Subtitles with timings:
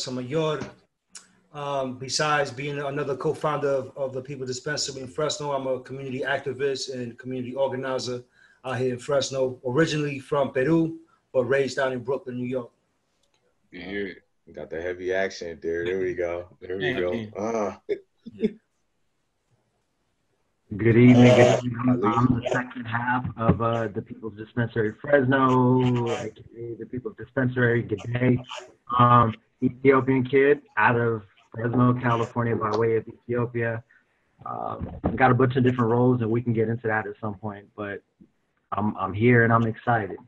[0.00, 0.68] Cesar Casamayor.
[1.52, 6.20] Um, besides being another co-founder of, of the People Dispensary in Fresno, I'm a community
[6.20, 8.22] activist and community organizer
[8.64, 10.98] out here in Fresno, originally from Peru,
[11.32, 12.70] but raised down in Brooklyn, New York.
[13.72, 14.22] You hear it.
[14.54, 15.84] Got the heavy accent there.
[15.84, 16.48] There we go.
[16.60, 17.12] There we go.
[17.36, 17.76] Uh.
[20.76, 21.36] Good evening.
[21.36, 22.04] Good evening.
[22.04, 27.82] I'm the second half of uh, the People's Dispensary Fresno, the People's Dispensary.
[27.82, 28.38] Good day.
[28.96, 31.22] Um, Ethiopian kid out of
[31.52, 33.82] Fresno, California, by way of Ethiopia.
[34.46, 37.34] Um, got a bunch of different roles, and we can get into that at some
[37.34, 37.66] point.
[37.76, 38.02] But
[38.72, 40.18] I'm I'm here and I'm excited.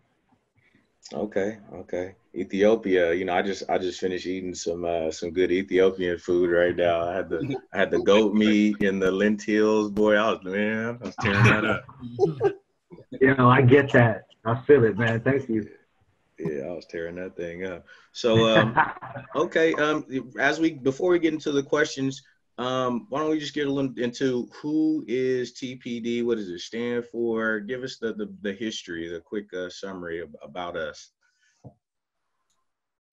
[1.12, 2.14] Okay, okay.
[2.34, 6.50] Ethiopia, you know, I just I just finished eating some uh, some good Ethiopian food
[6.50, 7.08] right now.
[7.08, 9.90] I had the I had the goat meat and the lentils.
[9.90, 11.84] Boy, I was man, I was tearing that up.
[13.20, 14.26] you know, I get that.
[14.44, 15.20] I feel it, man.
[15.20, 15.68] Thank you.
[16.46, 17.84] Yeah, I was tearing that thing up.
[18.12, 18.76] So, um,
[19.36, 20.04] okay, um,
[20.38, 22.22] as we before we get into the questions,
[22.58, 26.24] um, why don't we just get a little into who is TPD?
[26.24, 27.60] What does it stand for?
[27.60, 31.10] Give us the the, the history, the quick uh, summary of, about us.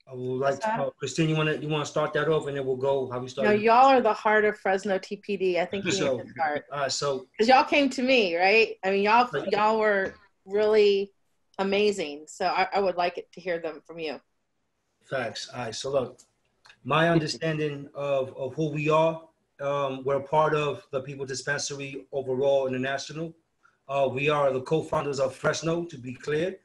[0.09, 2.47] I would like to, uh, Christine, you want to you want to start that off,
[2.47, 3.47] and then we'll go how we start.
[3.47, 5.57] No, y'all are the heart of Fresno TPD.
[5.57, 6.65] I think you so, need to start.
[6.71, 8.75] Uh, so because y'all came to me, right?
[8.83, 11.11] I mean, y'all y'all were really
[11.59, 12.25] amazing.
[12.27, 14.19] So I, I would like it to hear them from you.
[15.03, 15.49] Facts.
[15.53, 15.75] All right.
[15.75, 16.19] So look,
[16.83, 19.21] my understanding of of who we are.
[19.61, 23.35] Um, we're part of the People Dispensary overall international.
[23.89, 26.59] Uh, we are the co-founders of Fresno, to be clear.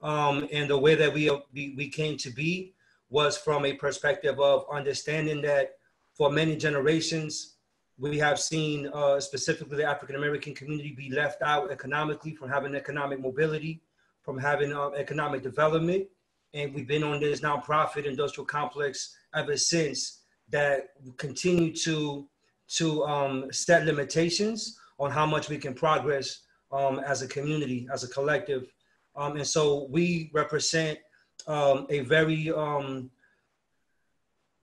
[0.00, 2.74] Um, and the way that we, we, came to be
[3.08, 5.78] was from a perspective of understanding that
[6.12, 7.54] for many generations,
[7.98, 12.74] we have seen uh, specifically the African American community be left out economically from having
[12.74, 13.80] economic mobility,
[14.26, 16.06] from having uh, economic development.
[16.52, 22.28] And we've been on this nonprofit industrial complex ever since that continue to,
[22.70, 26.40] to um, set limitations on how much we can progress
[26.72, 28.66] um, as a community, as a collective.
[29.14, 30.98] Um, and so we represent
[31.46, 33.10] um, a very um,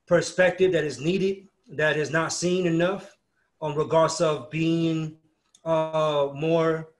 [0.07, 3.15] perspective that is needed, that is not seen enough
[3.61, 5.15] on regards of being
[5.63, 6.92] uh, more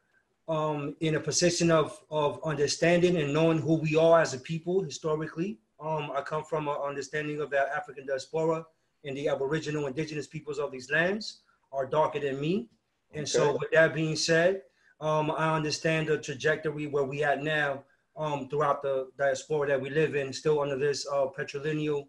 [0.47, 4.83] um, in a position of, of understanding and knowing who we are as a people
[4.83, 5.59] historically.
[5.79, 8.65] Um, I come from an understanding of that African diaspora
[9.03, 12.67] and the Aboriginal indigenous peoples of these lands are darker than me.
[13.11, 13.31] And okay.
[13.31, 14.61] so with that being said,
[15.01, 17.83] um, I understand the trajectory where we at now
[18.15, 22.07] um, throughout the diaspora that we live in, still under this uh, patrilineal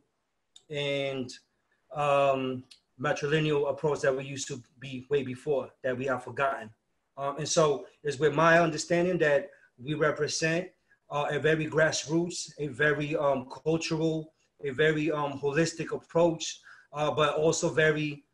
[0.70, 1.32] and
[1.94, 2.64] um,
[3.00, 6.70] matrilineal approach that we used to be way before that we have forgotten.
[7.16, 9.50] Um, and so it's with my understanding that
[9.82, 10.68] we represent
[11.10, 14.32] uh, a very grassroots, a very um, cultural,
[14.64, 16.60] a very um, holistic approach,
[16.92, 18.24] uh, but also very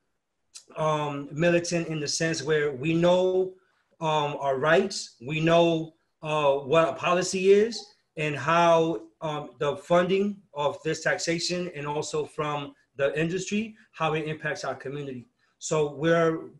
[0.76, 3.52] um, militant in the sense where we know
[4.00, 7.84] um, our rights, we know uh, what a policy is
[8.16, 14.26] and how um, the funding of this taxation and also from the industry, how it
[14.26, 15.26] impacts our community.
[15.58, 16.50] So we're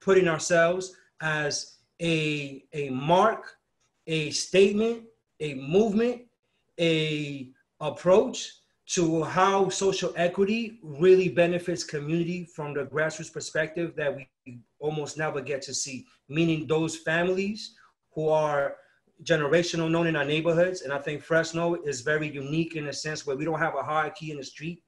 [0.00, 3.56] putting ourselves as a, a mark,
[4.06, 5.04] a statement,
[5.40, 6.22] a movement,
[6.80, 7.50] a
[7.80, 8.52] approach
[8.86, 15.40] to how social equity really benefits community from the grassroots perspective that we almost never
[15.40, 17.74] get to see, meaning those families
[18.14, 18.76] who are
[19.22, 20.82] generational known in our neighborhoods.
[20.82, 23.82] And I think Fresno is very unique in a sense where we don't have a
[23.82, 24.82] hierarchy in the street.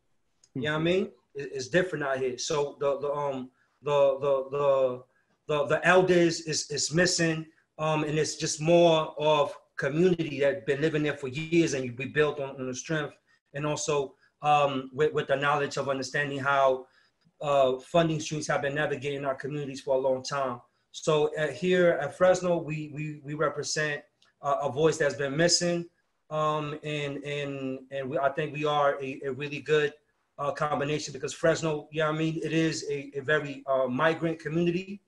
[0.54, 1.10] You know what I mean?
[1.34, 2.38] It's different out here.
[2.38, 3.50] So the the um
[3.82, 5.02] the the the
[5.50, 7.44] the, the elders is is missing.
[7.78, 12.06] Um, and it's just more of community that been living there for years and we
[12.06, 13.14] built on, on the strength
[13.54, 16.86] and also um, with, with the knowledge of understanding how
[17.40, 20.60] uh, funding streams have been navigating our communities for a long time.
[20.92, 24.02] So uh, here at Fresno, we, we, we represent
[24.42, 25.86] uh, a voice that's been missing.
[26.28, 29.92] Um, and and and we, I think we are a, a really good
[30.38, 35.00] uh, combination because Fresno, yeah, I mean, it is a, a very uh, migrant community.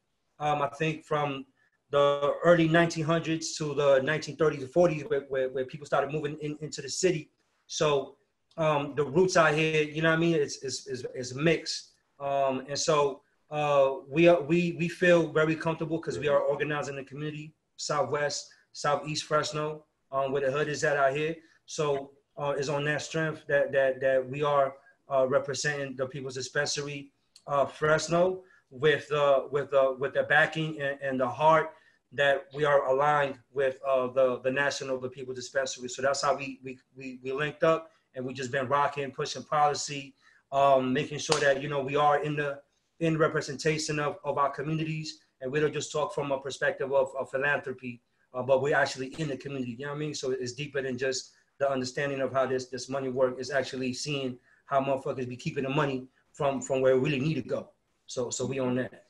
[0.43, 1.47] Um, I think from
[1.91, 6.59] the early 1900s to the 1930s and 40s, where, where, where people started moving in,
[6.61, 7.31] into the city.
[7.69, 8.17] So
[8.57, 10.35] um, the roots out here, you know what I mean?
[10.35, 11.93] It's, it's, it's, it's mixed.
[12.19, 16.97] Um, and so uh, we, are, we, we feel very comfortable because we are organizing
[16.97, 21.37] the community, Southwest, Southeast Fresno, um, where the hood is at out here.
[21.67, 24.75] So uh, is on that strength that that that we are
[25.13, 27.13] uh, representing the People's Dispensary
[27.47, 28.43] uh, Fresno
[28.73, 31.73] with uh, with uh, with the backing and, and, the heart
[32.11, 35.89] that we are aligned with uh, the the national the People's Dispensary.
[35.89, 39.43] So that's how we we we, we linked up and we just been rocking, pushing
[39.43, 40.15] policy,
[40.53, 42.61] um, making sure that you know we are in the
[43.01, 47.11] in representation of, of our communities, and we don't just talk from a perspective of,
[47.19, 48.01] of philanthropy,
[48.33, 49.73] uh, but we're actually in the community.
[49.73, 50.15] You know what I mean?
[50.15, 53.39] So it's deeper than just the understanding of how this this money work.
[53.39, 57.35] Is actually seeing how motherfuckers be keeping the money from from where we really need
[57.35, 57.69] to go.
[58.13, 59.05] So so we on that.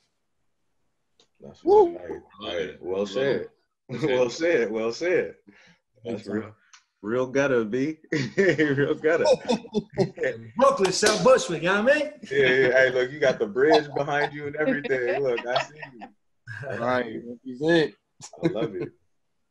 [1.41, 1.99] That's Woo.
[2.41, 2.77] Right.
[2.81, 3.49] Well said.
[3.89, 4.71] well said.
[4.71, 5.35] Well said.
[6.05, 6.55] That's real.
[7.03, 7.97] Real gutter, B.
[8.37, 9.25] real gutter.
[10.57, 12.13] Brooklyn, South Bushwick, you know what I mean?
[12.31, 12.69] yeah, yeah.
[12.69, 15.21] Hey, look, you got the bridge behind you and everything.
[15.21, 16.79] Look, I see you.
[16.79, 17.23] Right.
[17.61, 17.95] That's.
[18.45, 18.93] I love it.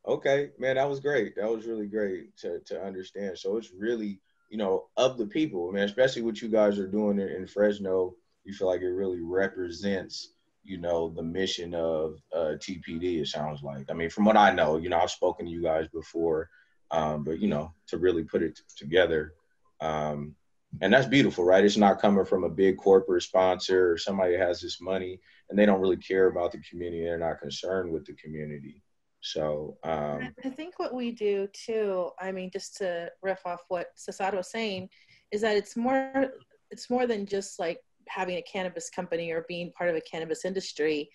[0.08, 1.36] Okay, man, that was great.
[1.36, 3.38] That was really great to, to understand.
[3.38, 7.20] So it's really, you know, of the people, man, especially what you guys are doing
[7.20, 10.34] in, in Fresno, you feel like it really represents
[10.64, 13.22] you know the mission of uh, TPD.
[13.22, 13.90] It sounds like.
[13.90, 16.50] I mean, from what I know, you know, I've spoken to you guys before,
[16.92, 19.34] um, but you know, to really put it together,
[19.80, 20.36] um,
[20.80, 21.66] and that's beautiful, right?
[21.66, 25.66] It's not coming from a big corporate sponsor or somebody has this money and they
[25.66, 27.04] don't really care about the community.
[27.04, 28.82] They're not concerned with the community.
[29.20, 32.10] So um, I think what we do too.
[32.20, 34.90] I mean, just to riff off what Cesar was saying,
[35.32, 36.32] is that it's more
[36.72, 37.80] it's more than just like
[38.14, 41.10] having a cannabis company or being part of a cannabis industry.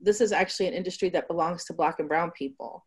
[0.00, 2.84] This is actually an industry that belongs to Black and Brown people.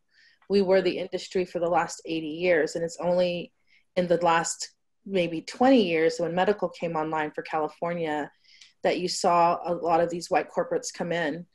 [0.48, 3.52] We were the industry for the last 80 years, and it's only
[3.96, 4.70] in the last
[5.04, 8.30] maybe 20 years when medical came online for California
[8.82, 11.46] that you saw a lot of these white corporates come in.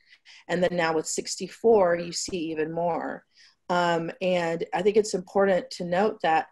[0.48, 3.24] And then now with 64, you see even more.
[3.68, 6.46] Um, and I think it's important to note that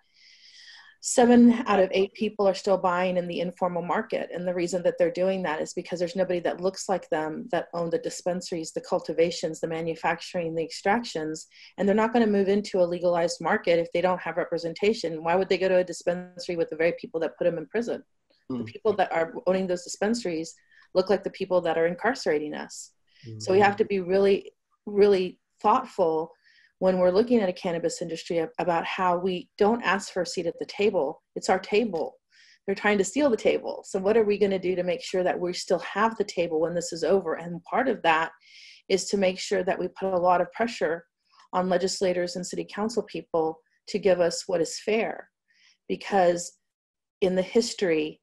[1.03, 4.29] seven out of eight people are still buying in the informal market.
[4.33, 7.49] And the reason that they're doing that is because there's nobody that looks like them
[7.53, 11.47] that own the dispensaries, the cultivations, the manufacturing, the extractions.
[11.79, 15.25] And they're not going to move into a legalized market if they don't have representation.
[15.25, 17.67] Why would they go to a dispensary with the very people that put them in
[17.67, 18.03] prison?
[18.53, 18.59] Mm.
[18.59, 20.55] The people that are owning those dispensaries
[20.95, 22.93] look like the people that are incarcerating us.
[23.27, 23.41] Mm.
[23.41, 24.53] So we have to be really,
[24.85, 26.33] really thoughtful
[26.81, 30.47] when we're looking at a cannabis industry about how we don't ask for a seat
[30.47, 32.17] at the table it's our table.
[32.67, 33.83] They're trying to steal the table.
[33.87, 36.25] So what are we going to do to make sure that we still have the
[36.25, 37.35] table when this is over?
[37.35, 38.31] And part of that
[38.89, 41.05] is to make sure that we put a lot of pressure
[41.53, 45.29] on legislators and city council people to give us what is fair.
[45.89, 46.59] Because
[47.21, 48.21] in the history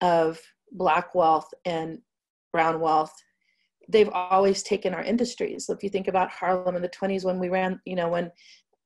[0.00, 0.40] of
[0.72, 1.98] black wealth and
[2.52, 3.14] brown wealth
[3.88, 5.66] they've always taken our industries.
[5.66, 8.30] So if you think about Harlem in the 20s when we ran, you know, when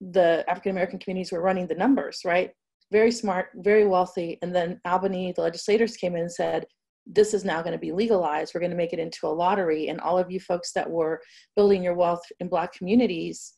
[0.01, 2.51] the African American communities were running the numbers, right?
[2.91, 4.39] Very smart, very wealthy.
[4.43, 6.67] And then Albany, the legislators came in and said,
[7.07, 8.53] this is now going to be legalized.
[8.55, 9.89] We're going to make it into a lottery.
[9.89, 11.21] And all of you folks that were
[11.57, 13.55] building your wealth in Black communities,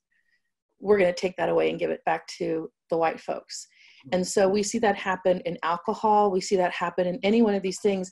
[0.80, 3.66] we're going to take that away and give it back to the white folks.
[4.10, 6.30] And so we see that happen in alcohol.
[6.30, 8.10] We see that happen in any one of these things.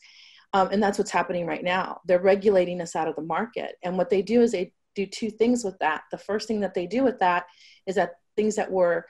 [0.52, 2.00] Um, and that's what's happening right now.
[2.06, 3.76] They're regulating us out of the market.
[3.84, 6.02] And what they do is they do two things with that.
[6.10, 7.46] The first thing that they do with that
[7.86, 9.06] is that things that were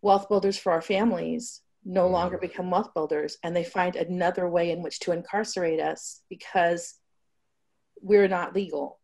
[0.00, 2.12] wealth builders for our families no mm-hmm.
[2.12, 3.38] longer become wealth builders.
[3.42, 6.94] And they find another way in which to incarcerate us because
[8.00, 9.00] we're not legal.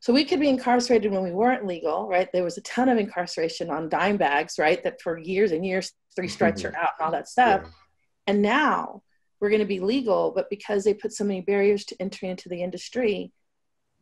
[0.00, 2.28] So we could be incarcerated when we weren't legal, right?
[2.32, 4.82] There was a ton of incarceration on dime bags, right?
[4.84, 7.62] That for years and years, three strikes are out and all that stuff.
[7.64, 7.70] Yeah.
[8.28, 9.02] And now
[9.40, 12.48] we're going to be legal, but because they put so many barriers to entry into
[12.48, 13.32] the industry,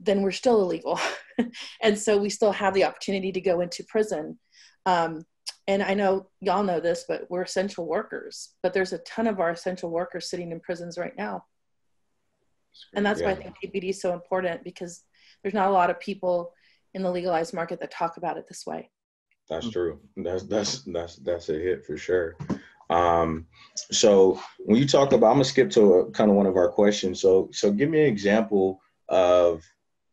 [0.01, 0.99] then we're still illegal.
[1.83, 4.39] and so we still have the opportunity to go into prison.
[4.87, 5.25] Um,
[5.67, 8.51] and I know y'all know this, but we're essential workers.
[8.63, 11.45] But there's a ton of our essential workers sitting in prisons right now.
[12.95, 13.27] And that's yeah.
[13.27, 15.05] why I think TPD is so important because
[15.43, 16.53] there's not a lot of people
[16.93, 18.91] in the legalized market that talk about it this way.
[19.49, 20.01] That's true.
[20.17, 22.37] That's that's that's that's a hit for sure.
[22.91, 26.57] Um, so when you talk about, I'm gonna skip to a, kind of one of
[26.57, 27.21] our questions.
[27.21, 29.63] So so give me an example of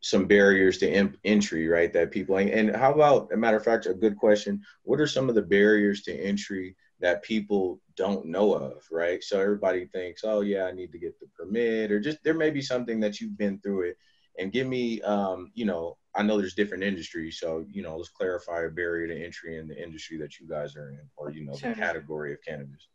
[0.01, 1.93] some barriers to imp- entry, right?
[1.93, 4.61] That people and how about a matter of fact, a good question.
[4.83, 9.23] What are some of the barriers to entry that people don't know of, right?
[9.23, 12.49] So everybody thinks, oh yeah, I need to get the permit, or just there may
[12.49, 13.97] be something that you've been through it.
[14.41, 18.09] And give me, um, you know, I know there's different industries, so you know, let's
[18.09, 21.45] clarify a barrier to entry in the industry that you guys are in, or you
[21.45, 21.69] know, sure.
[21.69, 22.87] the category of cannabis.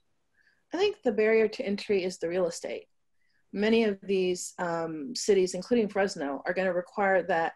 [0.74, 2.86] I think the barrier to entry is the real estate.
[3.52, 7.52] Many of these um, cities, including Fresno, are going to require that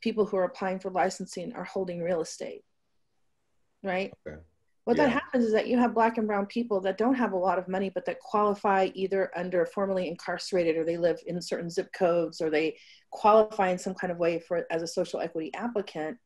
[0.00, 2.62] people who are applying for licensing are holding real estate,
[3.82, 4.12] right?
[4.26, 4.38] Okay.
[4.84, 5.04] What yeah.
[5.04, 7.58] that happens is that you have black and brown people that don't have a lot
[7.58, 11.88] of money, but that qualify either under formerly incarcerated or they live in certain zip
[11.96, 12.76] codes or they
[13.10, 16.18] qualify in some kind of way for as a social equity applicant.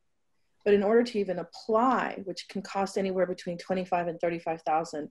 [0.64, 5.08] But in order to even apply, which can cost anywhere between 25 and 35,000,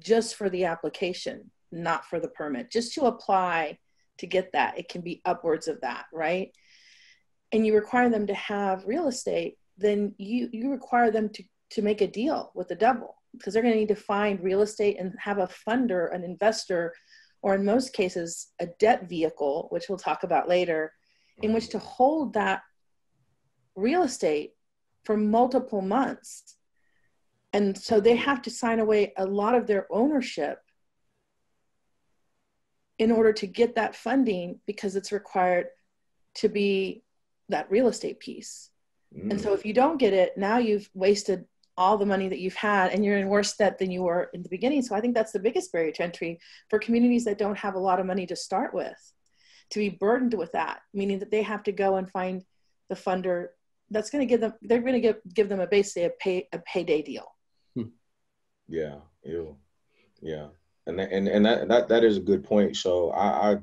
[0.00, 3.78] just for the application, not for the permit, just to apply
[4.18, 4.76] to get that.
[4.76, 6.50] It can be upwards of that, right?
[7.52, 11.82] And you require them to have real estate, then you you require them to to
[11.82, 14.96] make a deal with the devil because they're going to need to find real estate
[14.98, 16.94] and have a funder, an investor,
[17.42, 20.92] or in most cases, a debt vehicle, which we'll talk about later,
[21.42, 22.62] in which to hold that
[23.76, 24.52] real estate
[25.04, 26.56] for multiple months.
[27.52, 30.58] And so they have to sign away a lot of their ownership
[32.98, 35.68] in order to get that funding because it's required
[36.34, 37.04] to be
[37.48, 38.70] that real estate piece.
[39.16, 39.30] Mm.
[39.30, 41.46] And so if you don't get it, now you've wasted
[41.78, 44.42] all the money that you've had and you're in worse debt than you were in
[44.42, 44.82] the beginning.
[44.82, 47.78] So I think that's the biggest barrier to entry for communities that don't have a
[47.78, 48.98] lot of money to start with,
[49.70, 52.44] to be burdened with that, meaning that they have to go and find
[52.88, 53.46] the funder
[53.90, 56.48] that's going to give them, they're going to give, give them a basically a pay,
[56.52, 57.32] a payday deal.
[57.74, 57.90] Hmm.
[58.68, 58.96] Yeah.
[59.22, 59.56] Ew.
[60.20, 60.48] Yeah.
[60.88, 62.76] And, and, and that, that, that is a good point.
[62.76, 63.56] So I, I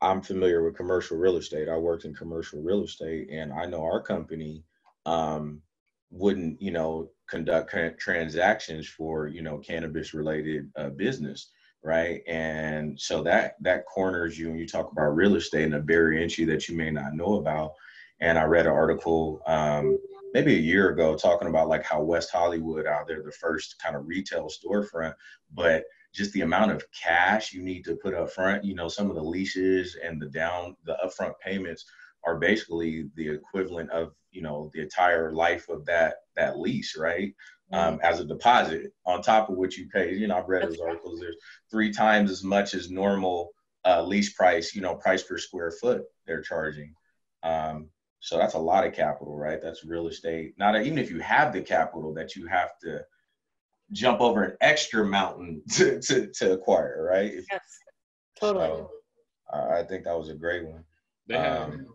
[0.00, 1.68] I'm familiar with commercial real estate.
[1.68, 4.64] I worked in commercial real estate and I know our company,
[5.06, 5.62] um,
[6.10, 11.50] wouldn't you know conduct transactions for you know cannabis related uh, business
[11.82, 12.22] right?
[12.26, 16.20] And so that that corners you when you talk about real estate and a barrier
[16.20, 17.72] entry that you may not know about.
[18.20, 19.96] And i read an article um,
[20.34, 23.96] maybe a year ago talking about like how west hollywood out there the first kind
[23.96, 25.14] of retail storefront
[25.54, 29.08] but just the amount of cash you need to put up front you know some
[29.08, 31.84] of the leases and the down the upfront payments
[32.28, 37.34] are basically the equivalent of you know the entire life of that that lease right?
[37.70, 38.04] Um, mm-hmm.
[38.04, 38.92] as a deposit.
[39.04, 41.36] On top of what you pay you know i've read those articles there's
[41.70, 43.50] three times as much as normal
[43.84, 46.94] uh, lease price you know price per square foot they're charging.
[47.42, 47.88] Um,
[48.20, 49.60] so that's a lot of capital right?
[49.62, 50.54] That's real estate.
[50.58, 53.04] Not even if you have the capital that you have to
[53.92, 57.32] jump over an extra mountain to, to, to acquire right?
[57.50, 57.60] Yes
[58.38, 58.66] totally.
[58.66, 58.90] So,
[59.52, 60.84] uh, i think that was a great one.
[61.26, 61.86] They have, um,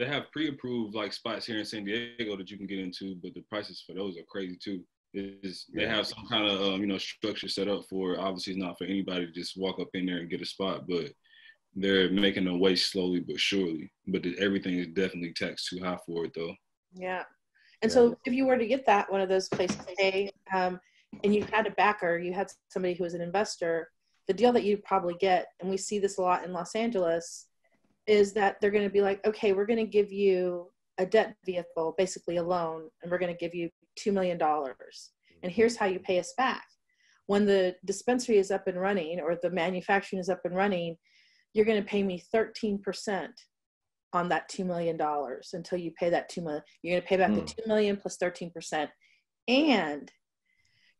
[0.00, 3.34] they have pre-approved like spots here in San Diego that you can get into, but
[3.34, 4.80] the prices for those are crazy too.
[5.12, 8.18] Is they have some kind of um, you know structure set up for.
[8.18, 10.88] Obviously, it's not for anybody to just walk up in there and get a spot,
[10.88, 11.12] but
[11.74, 13.92] they're making a way slowly but surely.
[14.06, 16.54] But everything is definitely taxed too high for it though.
[16.94, 17.24] Yeah,
[17.82, 17.94] and yeah.
[17.94, 20.80] so if you were to get that one of those places, hey, um,
[21.24, 23.90] and you had a backer, you had somebody who was an investor,
[24.28, 27.48] the deal that you'd probably get, and we see this a lot in Los Angeles,
[28.06, 31.36] is that they're going to be like, okay, we're going to give you a debt
[31.44, 34.38] vehicle, basically a loan, and we're going to give you $2 million.
[35.42, 36.64] And here's how you pay us back.
[37.26, 40.96] When the dispensary is up and running or the manufacturing is up and running,
[41.54, 43.28] you're going to pay me 13%
[44.12, 44.98] on that $2 million
[45.52, 46.62] until you pay that 2 million.
[46.82, 47.34] You're going to pay back mm.
[47.36, 47.62] the hmm.
[47.62, 48.88] 2 million plus 13%.
[49.48, 50.10] And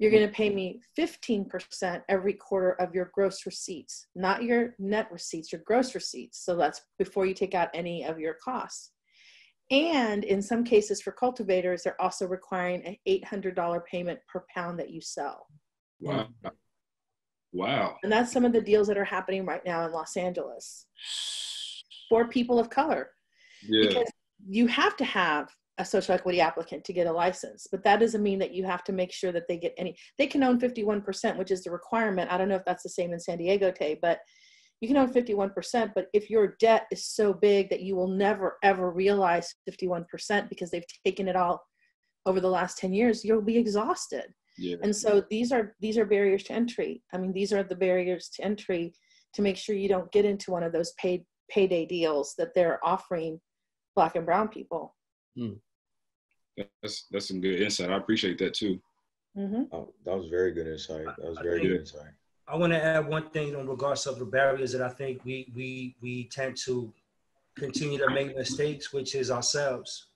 [0.01, 5.07] you're going to pay me 15% every quarter of your gross receipts, not your net
[5.13, 6.43] receipts, your gross receipts.
[6.43, 8.93] So that's before you take out any of your costs.
[9.71, 14.91] And in some cases for cultivators, they're also requiring an $800 payment per pound that
[14.91, 15.47] you sell.
[16.01, 16.29] Wow.
[17.53, 17.97] Wow.
[18.03, 20.87] And that's some of the deals that are happening right now in Los Angeles
[22.09, 23.11] for people of color.
[23.69, 23.87] Yeah.
[23.87, 24.11] Because
[24.49, 28.23] you have to have a social equity applicant to get a license but that doesn't
[28.23, 31.37] mean that you have to make sure that they get any they can own 51%
[31.39, 32.31] which is the requirement.
[32.31, 34.21] I don't know if that's the same in san diego tay but
[34.83, 38.59] you can own 51% but if your debt is so big that you will never
[38.63, 41.63] ever realize 51% because they've taken it all
[42.27, 44.27] over the last 10 years you'll be exhausted.
[44.59, 44.77] Yeah.
[44.83, 47.03] and so these are these are barriers to entry.
[47.15, 48.93] I mean these are the barriers to entry
[49.33, 52.81] to make sure you don't get into one of those paid payday deals that they're
[52.85, 53.41] offering
[53.97, 54.95] black and brown people.
[55.39, 55.55] Hmm
[56.83, 57.91] that's that's some good insight.
[57.91, 58.81] I appreciate that too.
[59.37, 59.63] Mm-hmm.
[59.73, 61.05] Oh, that was very good insight.
[61.05, 62.13] That was very good insight.
[62.49, 65.53] I want to add one thing in regards of the barriers that I think we
[65.55, 66.93] we we tend to
[67.57, 70.07] continue to make mistakes, which is ourselves.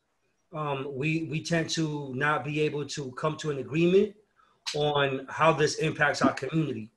[0.53, 4.15] Um, we we tend to not be able to come to an agreement
[4.75, 6.91] on how this impacts our community,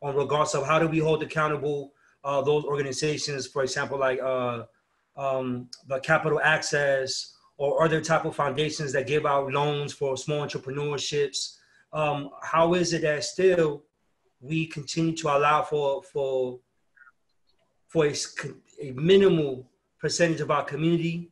[0.00, 1.92] on regards of how do we hold accountable
[2.24, 4.62] uh, those organizations, for example, like uh,
[5.16, 10.44] um, the capital access or other type of foundations that give out loans for small
[10.44, 11.58] entrepreneurships.
[11.92, 13.84] Um, how is it that still
[14.40, 16.58] we continue to allow for for
[17.86, 18.14] for a,
[18.80, 19.64] a minimal
[20.00, 21.30] percentage of our community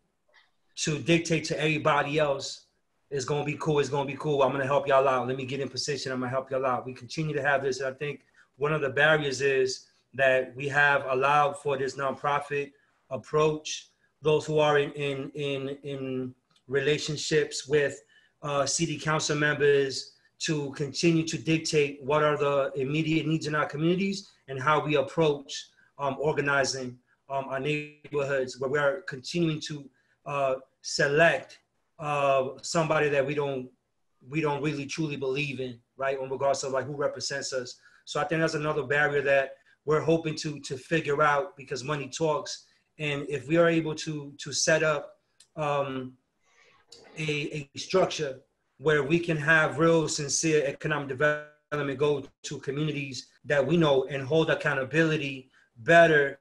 [0.77, 2.67] to dictate to everybody else
[3.11, 3.81] it's gonna be cool.
[3.81, 4.43] It's gonna be cool.
[4.43, 5.27] I'm gonna help y'all out.
[5.27, 6.13] Let me get in position.
[6.13, 6.87] I'm gonna help y'all out.
[6.87, 7.81] We continue to have this.
[7.81, 8.21] And I think
[8.57, 12.71] one of the barriers is that we have allowed for this nonprofit
[13.11, 13.90] approach
[14.23, 16.35] those who are in in in, in
[16.69, 18.01] relationships with
[18.43, 23.67] uh, city council members to continue to dictate what are the immediate needs in our
[23.67, 26.97] communities and how we approach um, organizing
[27.29, 29.89] um, our neighborhoods, where we are continuing to
[30.27, 31.59] uh, select
[31.99, 33.69] uh, somebody that we don't
[34.29, 36.21] we don't really truly believe in, right?
[36.21, 37.77] In regards to like who represents us.
[38.05, 39.53] So I think that's another barrier that
[39.85, 42.67] we're hoping to to figure out because money talks.
[43.01, 45.17] And if we are able to to set up
[45.57, 46.13] um,
[47.19, 48.41] a, a structure
[48.79, 51.51] where we can have real sincere economic development
[51.99, 56.41] go to communities that we know and hold accountability better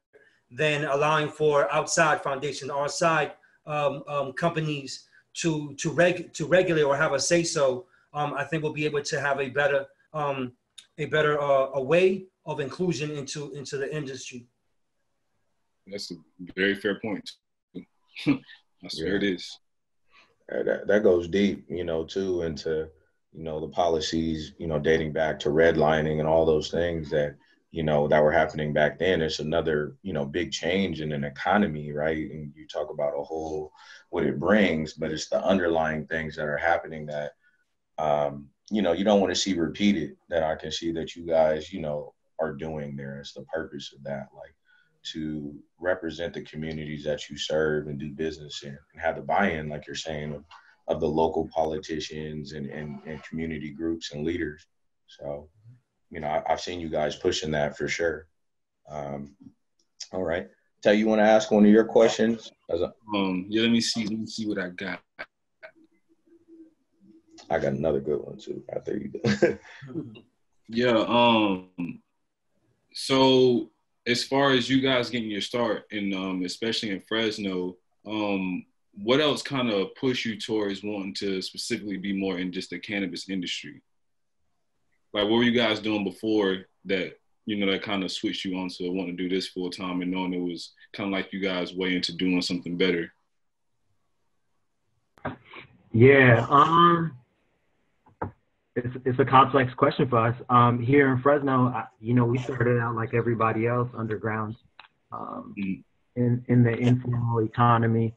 [0.51, 3.34] than allowing for outside foundations, outside
[3.66, 7.86] um, um, companies to to reg to regulate or have a say so.
[8.13, 10.54] Um, I think we'll be able to have a better um,
[10.98, 14.48] a better uh, a way of inclusion into into the industry.
[15.91, 16.15] That's a
[16.55, 17.29] very fair point.
[18.27, 19.15] I swear yeah.
[19.15, 19.60] it is.
[20.50, 22.89] That, that goes deep, you know, too, into
[23.34, 27.36] you know the policies, you know, dating back to redlining and all those things that
[27.72, 29.22] you know that were happening back then.
[29.22, 32.31] It's another you know big change in an economy, right?
[32.31, 33.72] And you talk about a whole
[34.10, 37.34] what it brings, but it's the underlying things that are happening that
[38.00, 40.15] um, you know you don't want to see repeated.
[40.30, 43.19] That I can see that you guys you know are doing there.
[43.19, 44.56] It's the purpose of that, like
[45.13, 49.69] to represent the communities that you serve and do business in and have the buy-in,
[49.69, 50.43] like you're saying, of,
[50.88, 54.65] of the local politicians and, and, and community groups and leaders.
[55.07, 55.49] So,
[56.09, 58.27] you know, I, have seen you guys pushing that for sure.
[58.89, 59.35] Um,
[60.12, 60.47] all right.
[60.81, 62.51] Tell you want to ask one of your questions?
[62.69, 64.05] A- um, yeah, let me see.
[64.05, 65.01] Let me see what I got.
[67.49, 68.63] I got another good one too.
[68.73, 69.12] After you
[70.69, 71.03] yeah.
[71.07, 72.01] Um.
[72.93, 73.69] So
[74.10, 79.19] as far as you guys getting your start, and um, especially in Fresno, um, what
[79.19, 83.30] else kind of push you towards wanting to specifically be more in just the cannabis
[83.30, 83.84] industry?
[85.13, 87.13] Like, what were you guys doing before that?
[87.45, 90.02] You know, that kind of switched you on to wanting to do this full time
[90.02, 93.12] and knowing it was kind of like you guys way into doing something better.
[95.91, 96.45] Yeah.
[96.50, 97.18] Um
[98.86, 100.36] it's it's a complex question for us.
[100.50, 104.56] Um, here in Fresno, you know, we started out like everybody else underground,
[105.12, 106.22] um, mm-hmm.
[106.22, 108.13] in in the informal economy,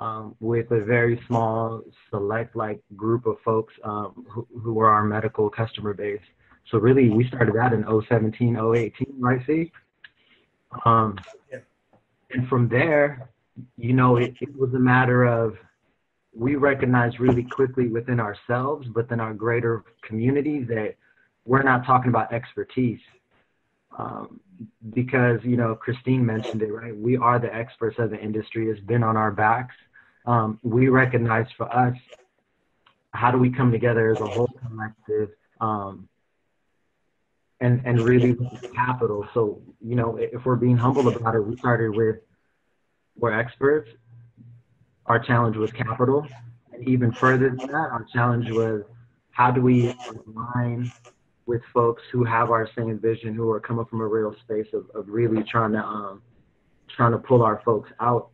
[0.00, 5.04] um, with a very small select like group of folks um, who who were our
[5.04, 6.20] medical customer base.
[6.70, 9.40] So really, we started out in 017, 018, right?
[9.46, 9.70] See,
[10.84, 11.16] um,
[12.30, 13.30] and from there,
[13.76, 15.56] you know, it, it was a matter of
[16.36, 20.94] we recognize really quickly within ourselves, within our greater community, that
[21.46, 23.00] we're not talking about expertise.
[23.98, 24.40] Um,
[24.94, 26.94] because, you know, Christine mentioned it, right?
[26.94, 29.74] We are the experts of the industry, it's been on our backs.
[30.26, 31.96] Um, we recognize for us,
[33.12, 36.08] how do we come together as a whole collective um,
[37.60, 38.36] and, and really
[38.74, 39.26] capital?
[39.32, 42.16] So, you know, if we're being humble about it, we started with,
[43.18, 43.88] we're experts
[45.06, 46.26] our challenge was capital.
[46.72, 48.82] And even further than that, our challenge was
[49.30, 49.94] how do we
[50.26, 50.90] align
[51.46, 54.90] with folks who have our same vision, who are coming from a real space of,
[54.94, 56.22] of really trying to um,
[56.88, 58.30] trying to pull our folks out.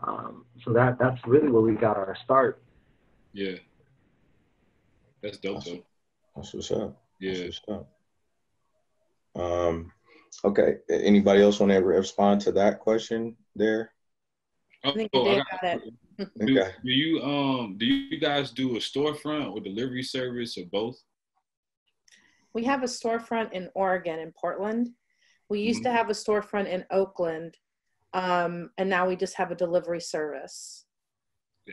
[0.00, 2.62] Um, so that that's really where we got our start.
[3.32, 3.56] Yeah,
[5.22, 5.56] that's dope.
[5.56, 5.84] That's, though.
[6.36, 7.02] that's what's up.
[7.20, 7.44] Yeah.
[7.44, 7.80] That's what's
[9.36, 9.42] up.
[9.42, 9.92] Um,
[10.44, 10.76] okay.
[10.90, 13.93] Anybody else want to respond to that question there?
[14.84, 15.82] I think oh, Dave got it.
[16.18, 20.96] Do, do, you um do you guys do a storefront or delivery service or both?
[22.52, 24.90] We have a storefront in Oregon in Portland.
[25.48, 25.92] We used mm-hmm.
[25.92, 27.56] to have a storefront in Oakland,
[28.12, 30.84] um, and now we just have a delivery service.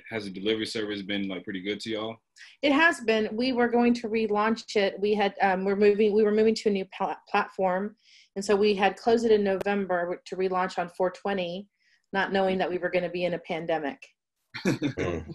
[0.09, 2.17] Has the delivery service been like pretty good to y'all?
[2.61, 3.29] It has been.
[3.33, 4.99] We were going to relaunch it.
[4.99, 6.13] We had um, we're moving.
[6.13, 7.95] We were moving to a new pl- platform,
[8.35, 11.67] and so we had closed it in November to relaunch on 420
[12.13, 14.01] not knowing that we were going to be in a pandemic.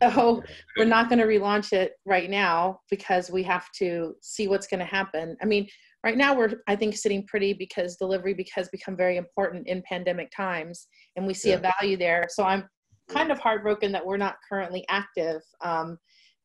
[0.02, 0.42] so
[0.76, 4.80] we're not going to relaunch it right now because we have to see what's going
[4.80, 5.36] to happen.
[5.40, 5.66] I mean,
[6.04, 10.30] right now we're I think sitting pretty because delivery has become very important in pandemic
[10.36, 10.86] times,
[11.16, 11.56] and we see yeah.
[11.56, 12.26] a value there.
[12.30, 12.68] So I'm
[13.08, 15.98] kind of heartbroken that we're not currently active um,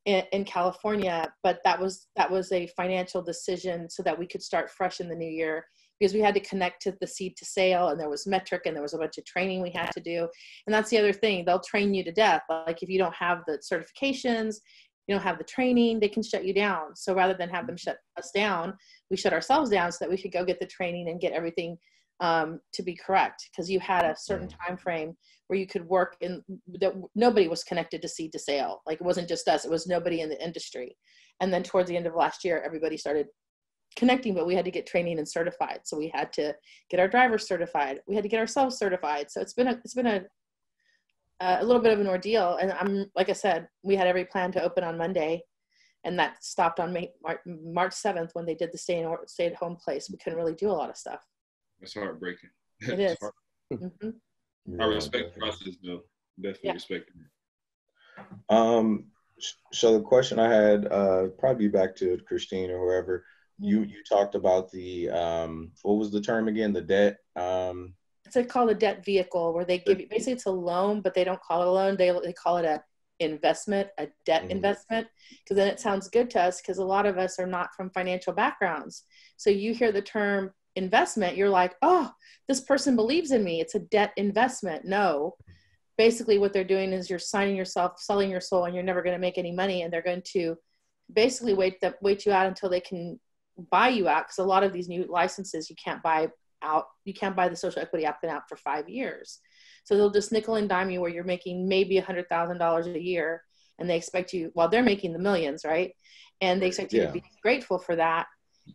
[0.05, 4.41] in, in California, but that was that was a financial decision so that we could
[4.41, 5.65] start fresh in the new year
[6.01, 8.75] because we had to connect to the seed to sale and there was Metrc and
[8.75, 10.27] there was a bunch of training we had to do.
[10.65, 12.41] And that's the other thing they'll train you to death.
[12.49, 14.55] Like if you don't have the certifications
[15.07, 16.95] you don't have the training they can shut you down.
[16.95, 18.73] So rather than have them shut us down
[19.11, 21.77] we shut ourselves down so that we could go get the training and get everything
[22.19, 23.47] um, to be correct.
[23.51, 25.15] Because you had a certain time frame
[25.47, 26.41] where you could work in
[26.79, 28.81] that nobody was connected to seed to sale.
[28.87, 30.97] Like it wasn't just us it was nobody in the industry.
[31.41, 33.27] And then towards the end of last year everybody started
[33.95, 35.81] connecting but we had to get training and certified.
[35.83, 36.55] So we had to
[36.89, 37.99] get our drivers certified.
[38.07, 39.29] We had to get ourselves certified.
[39.29, 40.23] So it's been a it's been a
[41.39, 42.57] a little bit of an ordeal.
[42.61, 45.43] And i'm like i said we had every plan to open on monday
[46.03, 47.11] and that stopped on May,
[47.45, 50.09] march 7th when they did the stay, in, stay at home place.
[50.09, 51.23] We couldn't really do a lot of stuff.
[51.81, 52.49] It's heartbreaking.
[52.81, 53.17] It is.
[53.71, 54.81] mm-hmm.
[54.81, 56.01] i respect the process though.
[56.37, 56.73] Definitely yeah.
[56.73, 58.25] respect it.
[58.49, 59.05] Um
[59.71, 63.25] so the question i had uh probably back to christine or whoever
[63.61, 67.93] you you talked about the um what was the term again the debt um
[68.35, 71.23] it's called a debt vehicle where they give you basically it's a loan, but they
[71.23, 71.97] don't call it a loan.
[71.97, 72.81] They they call it a
[73.19, 74.51] investment, a debt mm-hmm.
[74.51, 75.07] investment,
[75.43, 77.89] because then it sounds good to us because a lot of us are not from
[77.91, 79.03] financial backgrounds.
[79.37, 82.11] So you hear the term investment, you're like, oh,
[82.47, 83.61] this person believes in me.
[83.61, 84.85] It's a debt investment.
[84.85, 85.35] No.
[85.97, 89.15] Basically, what they're doing is you're signing yourself, selling your soul, and you're never going
[89.15, 89.81] to make any money.
[89.81, 90.55] And they're going to
[91.11, 93.19] basically wait that wait you out until they can
[93.69, 94.25] buy you out.
[94.25, 96.29] Because a lot of these new licenses you can't buy
[96.61, 99.39] out you can't buy the social equity applicant out for five years
[99.83, 102.87] so they'll just nickel and dime you where you're making maybe a hundred thousand dollars
[102.87, 103.43] a year
[103.79, 105.93] and they expect you while well, they're making the millions right
[106.41, 107.07] and they expect you yeah.
[107.07, 108.27] to be grateful for that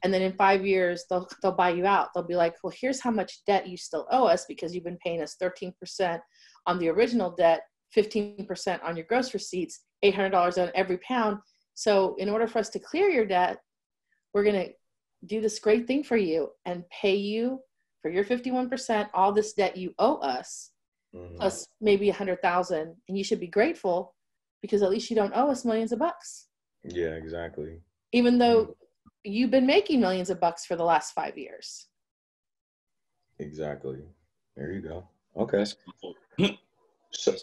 [0.02, 3.00] and then in five years they'll they'll buy you out they'll be like well here's
[3.00, 5.72] how much debt you still owe us because you've been paying us 13%
[6.66, 7.62] on the original debt
[7.96, 11.38] 15% on your gross receipts $800 on every pound
[11.74, 13.58] so in order for us to clear your debt
[14.36, 14.72] we're going to
[15.24, 17.58] do this great thing for you and pay you
[18.02, 20.72] for your 51%, all this debt you owe us,
[21.14, 21.36] mm-hmm.
[21.36, 24.14] plus maybe a hundred thousand, and you should be grateful
[24.60, 26.48] because at least you don't owe us millions of bucks.
[26.84, 27.80] Yeah, exactly.
[28.12, 28.72] Even though mm-hmm.
[29.24, 31.86] you've been making millions of bucks for the last five years.
[33.38, 34.00] Exactly.
[34.54, 35.08] There you go.
[35.34, 35.64] Okay.
[37.10, 37.34] so,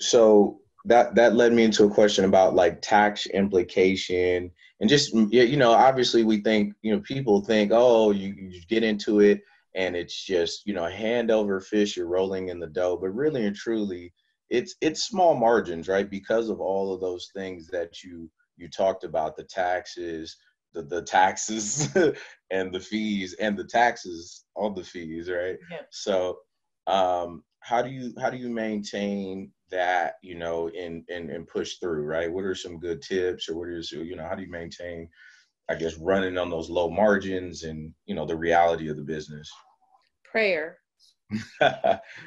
[0.00, 5.56] so that that led me into a question about like tax implication and just you
[5.56, 9.40] know obviously we think you know people think oh you, you get into it
[9.74, 12.98] and it's just you know hand over fish you're rolling in the dough.
[13.00, 14.12] But really and truly
[14.50, 16.10] it's it's small margins right?
[16.10, 20.36] Because of all of those things that you you talked about the taxes
[20.74, 21.88] the, the taxes
[22.50, 25.58] and the fees and the taxes on the fees right?
[25.70, 25.78] Yeah.
[25.90, 26.38] so
[26.88, 31.78] um how do you how do you maintain that you know and and and push
[31.78, 32.32] through right?
[32.32, 35.08] What are some good tips or what is you know how do you maintain
[35.68, 39.50] i guess running on those low margins and you know the reality of the business?
[40.24, 40.78] Prayer.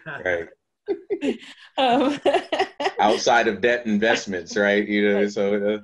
[0.06, 0.50] Right.
[1.78, 2.20] Um.
[3.00, 4.88] outside of debt investments right?
[4.88, 5.80] You know so uh,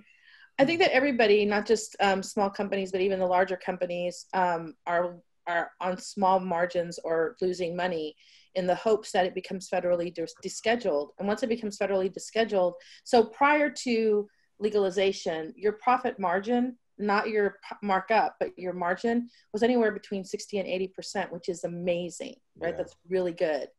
[0.59, 4.75] i think that everybody not just um, small companies but even the larger companies um,
[4.85, 8.15] are are on small margins or losing money
[8.55, 10.13] in the hopes that it becomes federally
[10.45, 11.09] descheduled.
[11.19, 14.27] And once it becomes federally descheduled, so prior to
[14.59, 20.67] legalization, your profit margin, not your markup, but your margin was anywhere between 60 and
[20.67, 22.71] 80%, which is amazing, right?
[22.71, 22.77] Yeah.
[22.77, 23.69] That's really good.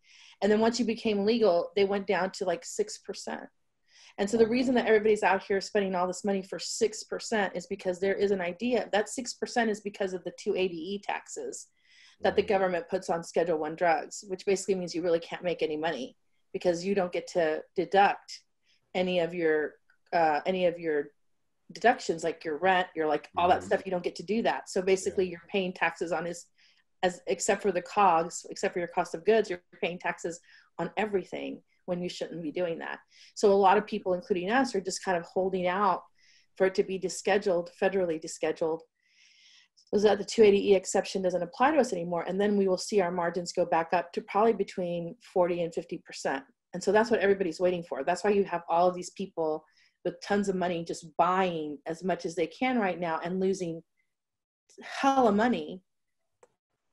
[0.43, 3.47] And then once you became legal, they went down to like 6%.
[4.19, 7.67] And so the reason that everybody's out here spending all this money for 6% is
[7.67, 11.69] because there is an idea that 6% is because of the 280E taxes
[12.23, 15.63] that the government puts on schedule one drugs which basically means you really can't make
[15.63, 16.17] any money
[16.53, 18.41] because you don't get to deduct
[18.95, 19.75] any of your
[20.13, 21.07] uh, any of your
[21.73, 23.67] deductions like your rent your like all that mm-hmm.
[23.67, 25.31] stuff you don't get to do that so basically yeah.
[25.31, 26.47] you're paying taxes on is
[27.03, 30.39] as except for the cogs except for your cost of goods you're paying taxes
[30.79, 32.99] on everything when you shouldn't be doing that
[33.35, 36.03] so a lot of people including us are just kind of holding out
[36.57, 38.81] for it to be descheduled federally descheduled
[39.93, 42.25] was that the 280E exception doesn't apply to us anymore.
[42.27, 45.73] And then we will see our margins go back up to probably between 40 and
[45.73, 46.43] 50%.
[46.73, 48.03] And so that's what everybody's waiting for.
[48.03, 49.65] That's why you have all of these people
[50.05, 53.83] with tons of money just buying as much as they can right now and losing
[54.83, 55.83] hella money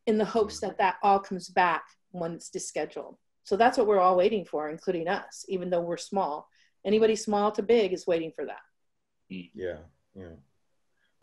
[0.06, 3.16] in the hopes that that all comes back when it's descheduled.
[3.44, 6.48] So that's what we're all waiting for, including us, even though we're small.
[6.86, 8.60] Anybody small to big is waiting for that.
[9.32, 9.50] Mm.
[9.54, 9.78] Yeah,
[10.16, 10.36] yeah.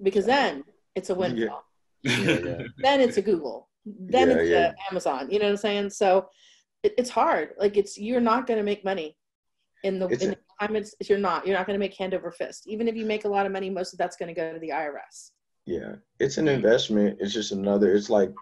[0.03, 0.65] Because then
[0.97, 1.65] it's a windfall.
[2.03, 2.19] Yeah.
[2.19, 3.69] yeah, then it's a Google.
[3.85, 5.31] Then it's a Amazon.
[5.31, 5.91] You know what I'm saying?
[5.91, 6.29] So
[6.83, 7.51] it, it's hard.
[7.59, 9.17] Like it's you're not going to make money
[9.85, 12.33] in the, in the time it's you're not you're not going to make hand over
[12.33, 12.67] fist.
[12.67, 14.59] Even if you make a lot of money, most of that's going to go to
[14.59, 15.31] the IRS.
[15.67, 17.19] Yeah, it's an investment.
[17.21, 17.95] It's just another.
[17.95, 18.33] It's like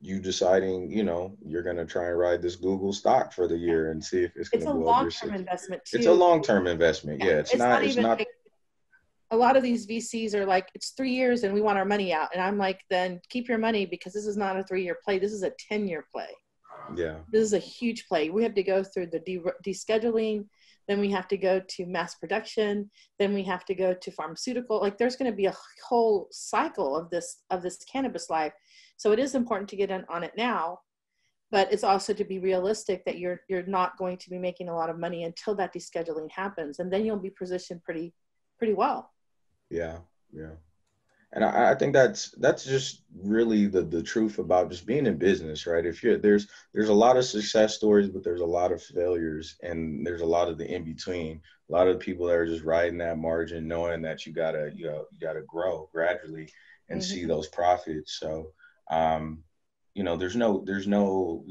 [0.00, 3.56] you deciding, you know, you're going to try and ride this Google stock for the
[3.56, 4.68] year and see if it's going to.
[4.68, 5.98] It's a long term investment too.
[5.98, 7.22] It's a long term investment.
[7.22, 7.84] Yeah, it's, it's not, not.
[7.84, 8.20] It's not.
[9.30, 12.12] A lot of these VCs are like, it's three years and we want our money
[12.12, 12.30] out.
[12.32, 15.18] And I'm like, then keep your money because this is not a three year play.
[15.18, 16.28] This is a 10 year play.
[16.96, 17.18] Yeah.
[17.30, 18.30] This is a huge play.
[18.30, 20.46] We have to go through the de- descheduling,
[20.88, 22.90] then we have to go to mass production,
[23.20, 24.80] then we have to go to pharmaceutical.
[24.80, 28.52] Like there's going to be a whole cycle of this of this cannabis life.
[28.96, 30.80] So it is important to get in on it now,
[31.52, 34.74] but it's also to be realistic that you're you're not going to be making a
[34.74, 38.12] lot of money until that descheduling happens, and then you'll be positioned pretty
[38.58, 39.12] pretty well.
[39.70, 39.98] Yeah,
[40.32, 40.50] yeah.
[41.32, 45.16] And I, I think that's that's just really the the truth about just being in
[45.16, 45.86] business, right?
[45.86, 49.56] If you're there's there's a lot of success stories, but there's a lot of failures,
[49.62, 51.40] and there's a lot of the in between.
[51.68, 54.86] A lot of people that are just riding that margin, knowing that you gotta you
[54.86, 56.48] know you gotta grow gradually
[56.88, 57.12] and mm-hmm.
[57.12, 58.18] see those profits.
[58.18, 58.52] So,
[58.90, 59.44] um,
[59.94, 61.44] you know, there's no there's no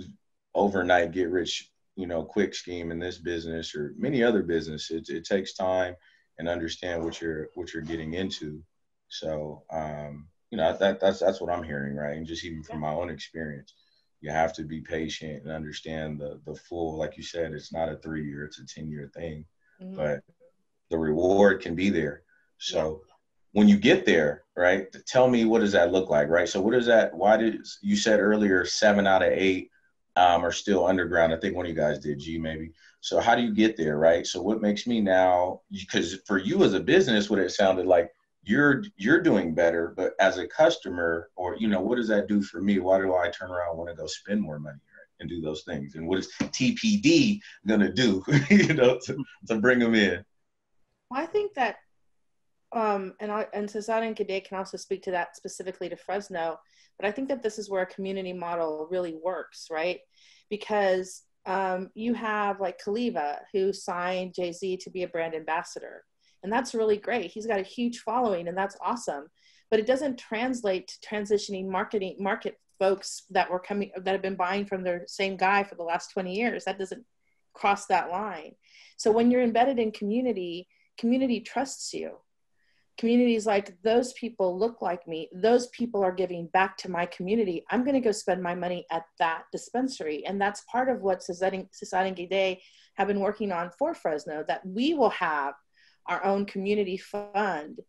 [0.53, 5.09] overnight get rich you know quick scheme in this business or many other businesses.
[5.09, 5.95] It, it takes time
[6.39, 8.63] and understand what you're what you're getting into.
[9.09, 12.17] So, um, you know, that that's that's what I'm hearing, right?
[12.17, 13.73] And just even from my own experience,
[14.21, 16.97] you have to be patient and understand the the full.
[16.97, 19.45] Like you said, it's not a three year; it's a ten year thing,
[19.81, 19.95] mm-hmm.
[19.95, 20.21] but
[20.89, 22.23] the reward can be there.
[22.57, 23.01] So.
[23.53, 24.85] When you get there, right?
[25.07, 26.47] Tell me what does that look like, right?
[26.47, 27.11] So, what is that?
[27.11, 29.71] Why did you said earlier seven out of eight
[30.19, 31.33] um, are still underground?
[31.33, 32.73] I think one of you guys did, G maybe.
[33.01, 34.27] So how do you get there, right?
[34.27, 35.61] So what makes me now?
[35.71, 38.09] Because for you as a business, what it sounded like
[38.43, 42.41] you're you're doing better but as a customer or you know what does that do
[42.41, 44.79] for me why do i turn around want to go spend more money
[45.19, 49.77] and do those things and what is tpd to do you know to, to bring
[49.77, 50.23] them in
[51.11, 51.75] i think that
[52.71, 56.59] um, and I, and Cesar and Gade can also speak to that specifically to Fresno,
[56.99, 59.99] but I think that this is where a community model really works, right?
[60.49, 66.03] Because um, you have like Caliva who signed Jay Z to be a brand ambassador,
[66.43, 67.31] and that's really great.
[67.31, 69.27] He's got a huge following and that's awesome.
[69.71, 74.35] But it doesn't translate to transitioning marketing market folks that were coming that have been
[74.35, 76.65] buying from the same guy for the last 20 years.
[76.65, 77.05] That doesn't
[77.53, 78.55] cross that line.
[78.97, 82.17] So when you're embedded in community community trusts you
[82.99, 85.29] communities like those people look like me.
[85.33, 87.63] Those people are giving back to my community.
[87.71, 90.25] I'm going to go spend my money at that dispensary.
[90.25, 92.57] And that's part of what Society Gide
[92.97, 95.53] have been working on for fresno that we will have
[96.07, 97.79] our own community fund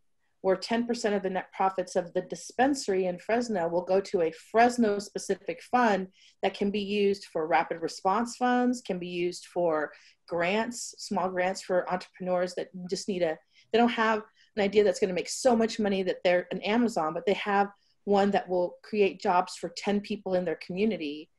[0.41, 4.31] where 10% of the net profits of the dispensary in Fresno will go to a
[4.51, 6.07] Fresno specific fund
[6.41, 9.91] that can be used for rapid response funds, can be used for
[10.27, 13.37] grants, small grants for entrepreneurs that just need a,
[13.71, 14.23] they don't have
[14.55, 17.33] an idea that's going to make so much money that they're an Amazon, but they
[17.33, 17.69] have
[18.05, 21.29] one that will create jobs for 10 people in their community.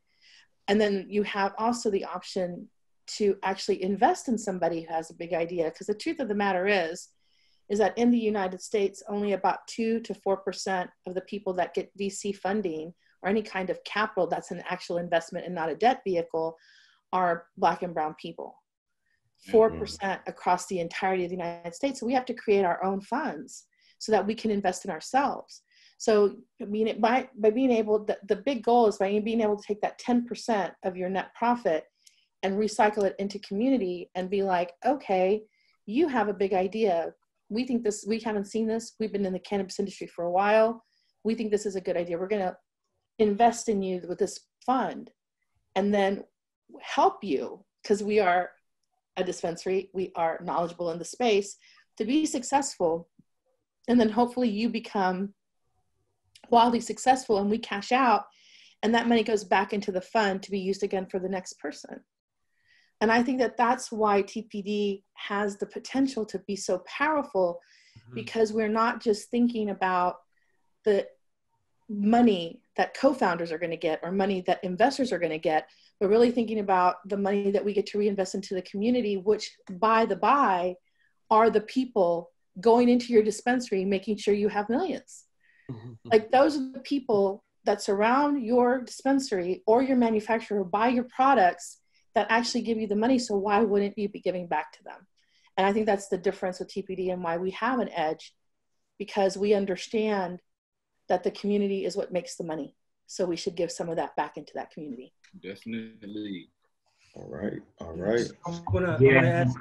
[0.69, 2.69] And then you have also the option
[3.07, 6.35] to actually invest in somebody who has a big idea because the truth of the
[6.35, 7.09] matter is
[7.69, 11.75] is that in the united states only about 2 to 4% of the people that
[11.75, 15.75] get vc funding or any kind of capital that's an actual investment and not a
[15.75, 16.57] debt vehicle
[17.13, 18.62] are black and brown people
[19.51, 20.21] 4% mm-hmm.
[20.27, 23.65] across the entirety of the united states so we have to create our own funds
[23.99, 25.63] so that we can invest in ourselves
[25.99, 26.35] so
[26.73, 29.81] being, by, by being able the, the big goal is by being able to take
[29.83, 31.85] that 10% of your net profit
[32.43, 35.43] and recycle it into community and be like, okay,
[35.87, 37.13] you have a big idea.
[37.49, 38.95] We think this, we haven't seen this.
[38.99, 40.85] We've been in the cannabis industry for a while.
[41.25, 42.19] We think this is a good idea.
[42.19, 42.57] We're going to
[43.19, 45.11] invest in you with this fund
[45.77, 46.25] and then
[46.81, 48.51] help you because we are
[49.17, 51.57] a dispensary, we are knowledgeable in the space
[51.99, 53.09] to be successful.
[53.89, 55.35] And then hopefully you become
[56.51, 58.25] wildly successful and we cash out
[58.83, 61.59] and that money goes back into the fund to be used again for the next
[61.59, 62.01] person.
[63.01, 67.61] And I think that that's why TPD has the potential to be so powerful
[67.99, 68.15] mm-hmm.
[68.15, 70.17] because we're not just thinking about
[70.85, 71.07] the
[71.89, 75.69] money that co-founders are going to get or money that investors are going to get
[76.03, 79.57] but really thinking about the money that we get to reinvest into the community which
[79.71, 80.75] by the by
[81.31, 85.23] are the people going into your dispensary making sure you have 1000000s
[85.71, 85.93] mm-hmm.
[86.05, 91.79] like those are the people that surround your dispensary or your manufacturer buy your products
[92.15, 93.19] that actually give you the money.
[93.19, 95.07] So why wouldn't you be giving back to them?
[95.57, 98.35] And I think that's the difference with TPD and why we have an edge
[98.99, 100.41] because we understand
[101.09, 102.75] that the community is what makes the money.
[103.13, 105.13] So we should give some of that back into that community.
[105.43, 106.49] Definitely.
[107.15, 107.61] All right.
[107.79, 108.27] All right.
[108.47, 109.19] I'm gonna, yeah.
[109.19, 109.59] I'm gonna ask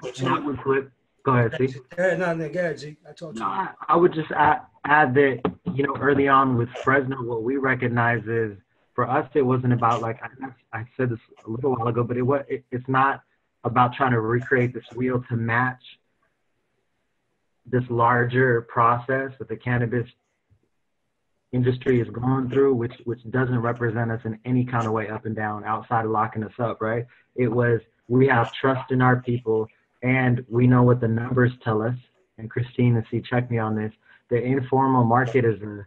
[1.24, 1.76] Go ahead, see.
[1.98, 2.96] Yeah, no, no, go ahead, G.
[3.08, 3.42] I told you.
[3.42, 5.42] No, I, I would just add, add that,
[5.74, 8.58] you know, early on with Fresno, what we recognize is
[8.96, 12.16] for us, it wasn't about like I, I said this a little while ago, but
[12.16, 13.22] it was it, it's not
[13.66, 15.84] about trying to recreate this wheel to match
[17.66, 20.08] this larger process that the cannabis
[21.52, 25.26] industry is going through, which which doesn't represent us in any kind of way up
[25.26, 27.06] and down outside of locking us up, right?
[27.36, 29.68] It was we have trust in our people
[30.04, 31.96] and we know what the numbers tell us.
[32.38, 33.92] And Christine, if you check me on this,
[34.30, 35.86] the informal market is a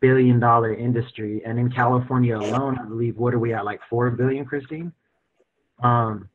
[0.00, 1.42] billion dollar industry.
[1.44, 4.92] And in California alone, I believe, what are we at, like four billion, Christine?
[5.82, 6.28] Um,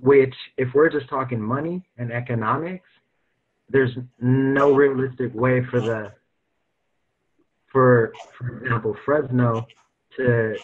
[0.00, 2.88] which, if we're just talking money and economics,
[3.68, 6.12] there's no realistic way for the
[7.70, 9.66] for for example Fresno
[10.16, 10.56] to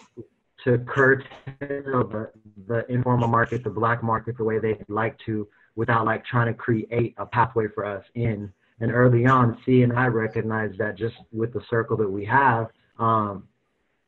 [0.63, 1.27] to curtail
[1.59, 2.29] the,
[2.67, 6.53] the informal market, the black market, the way they'd like to, without like trying to
[6.53, 8.51] create a pathway for us in.
[8.79, 12.67] And early on, C and I recognized that just with the circle that we have,
[12.99, 13.47] um,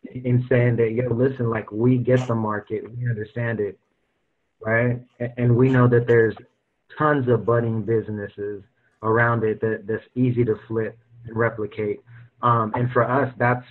[0.04, 3.78] in saying that, yo, listen, like we get the market, we understand it,
[4.60, 5.00] right?
[5.38, 6.36] And we know that there's
[6.98, 8.64] tons of budding businesses
[9.04, 12.02] around it that that's easy to flip and replicate.
[12.42, 13.66] Um, and for us, that's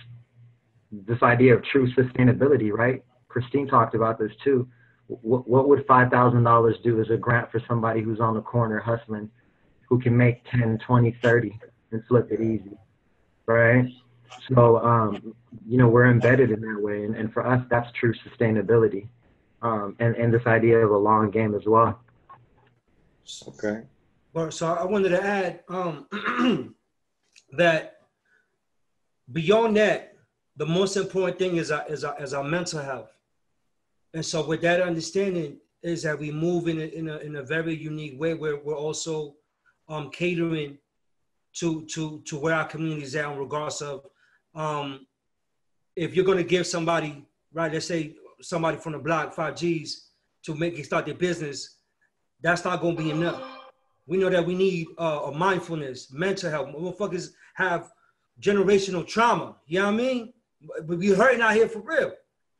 [0.91, 3.03] this idea of true sustainability, right?
[3.27, 4.67] Christine talked about this too.
[5.07, 9.29] What, what would $5,000 do as a grant for somebody who's on the corner hustling,
[9.87, 11.59] who can make 10, 20, 30
[11.91, 12.77] and flip it easy,
[13.47, 13.91] right?
[14.53, 15.33] So, um,
[15.67, 17.05] you know, we're embedded in that way.
[17.05, 19.07] And, and for us, that's true sustainability
[19.61, 21.99] um, and, and this idea of a long game as well.
[23.47, 23.81] Okay.
[24.33, 26.05] But so I wanted to add um,
[27.53, 27.98] that
[29.31, 30.15] beyond that,
[30.57, 33.11] the most important thing is our, is our, is our mental health.
[34.13, 37.43] And so with that understanding is that we move in a, in a, in a
[37.43, 39.35] very unique way where we're also
[39.87, 40.77] um, catering
[41.53, 44.05] to, to, to where our community is at in regards of
[44.55, 45.05] um,
[45.95, 50.09] if you're going to give somebody, right, let's say somebody from the block, five G's
[50.43, 51.77] to make it start their business,
[52.41, 53.41] that's not going to be enough.
[54.07, 56.69] We know that we need uh, a mindfulness, mental health.
[56.69, 57.91] Motherfuckers have
[58.39, 59.55] generational trauma.
[59.65, 60.33] You know what I mean?
[60.85, 62.13] But we hurting out here for real.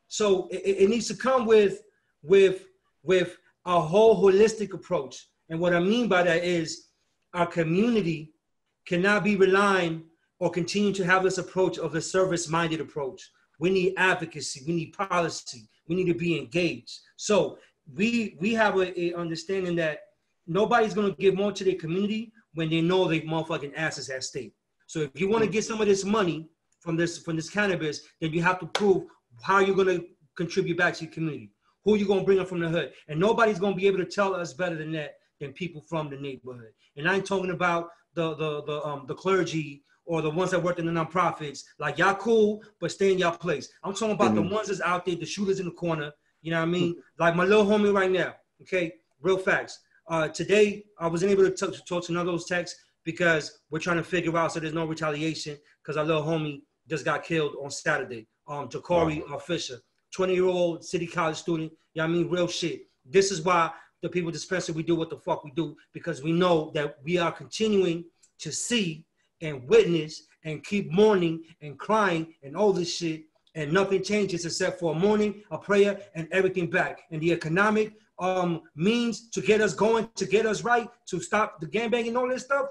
[0.08, 1.82] So it, it needs to come with
[2.22, 2.66] with
[3.02, 5.28] with a whole holistic approach.
[5.48, 6.88] And what I mean by that is
[7.34, 8.32] our community
[8.86, 10.04] cannot be relying
[10.38, 13.30] or continue to have this approach of a service-minded approach.
[13.58, 16.98] We need advocacy, we need policy, we need to be engaged.
[17.16, 17.58] So
[17.94, 20.00] we we have a, a understanding that
[20.46, 24.54] nobody's gonna give more to their community when they know they motherfucking asses at stake.
[24.90, 26.48] So if you want to get some of this money,
[26.80, 29.04] from this from this cannabis, then you have to prove
[29.40, 30.00] how you're gonna
[30.36, 31.52] contribute back to your community.
[31.84, 32.92] Who you gonna bring up from the hood?
[33.06, 36.16] And nobody's gonna be able to tell us better than that than people from the
[36.16, 36.72] neighborhood.
[36.96, 40.60] And I ain't talking about the the the um the clergy or the ones that
[40.60, 41.62] work in the nonprofits.
[41.78, 43.68] Like y'all cool, but stay in y'all place.
[43.84, 44.48] I'm talking about mm-hmm.
[44.48, 46.10] the ones that's out there, the shooters in the corner.
[46.42, 46.94] You know what I mean?
[46.94, 47.22] Mm-hmm.
[47.22, 48.34] Like my little homie right now.
[48.62, 49.78] Okay, real facts.
[50.08, 53.60] Uh, today I wasn't able to talk, to talk to none of those texts because
[53.70, 57.24] we're trying to figure out so there's no retaliation because our little homie just got
[57.24, 58.26] killed on Saturday.
[58.48, 59.38] Um, Jakari wow.
[59.38, 59.78] Fisher,
[60.14, 61.72] 20 year old city college student.
[61.94, 62.82] Yeah, I mean, real shit.
[63.04, 63.70] This is why
[64.02, 67.18] the people dispensary we do what the fuck we do because we know that we
[67.18, 68.04] are continuing
[68.38, 69.04] to see
[69.40, 74.78] and witness and keep mourning and crying and all this shit and nothing changes except
[74.78, 77.02] for a mourning, a prayer, and everything back.
[77.10, 81.60] And the economic um, means to get us going, to get us right, to stop
[81.60, 82.66] the gangbang and all this stuff,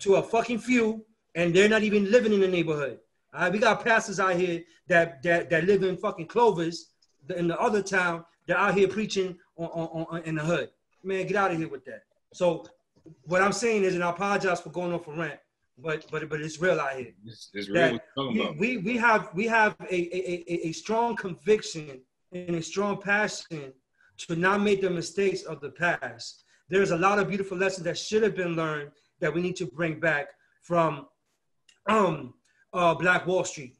[0.00, 1.04] to a fucking few,
[1.34, 2.98] and they're not even living in the neighborhood.
[3.34, 6.92] All right, we got pastors out here that that that live in fucking Clovis
[7.36, 8.24] in the other town.
[8.46, 10.70] They're out here preaching on, on, on in the hood.
[11.02, 12.02] Man, get out of here with that.
[12.32, 12.66] So
[13.24, 15.40] what I'm saying is, and I apologize for going off a rant,
[15.78, 17.12] but but but it's real out here.
[17.24, 17.98] It's, it's real.
[18.16, 22.00] We, we, we have we have a, a, a strong conviction
[22.32, 23.72] and a strong passion
[24.18, 26.44] to not make the mistakes of the past.
[26.68, 28.90] There's a lot of beautiful lessons that should have been learned
[29.20, 30.28] that we need to bring back
[30.62, 31.06] from
[31.88, 32.34] um
[32.72, 33.76] uh, Black Wall Street.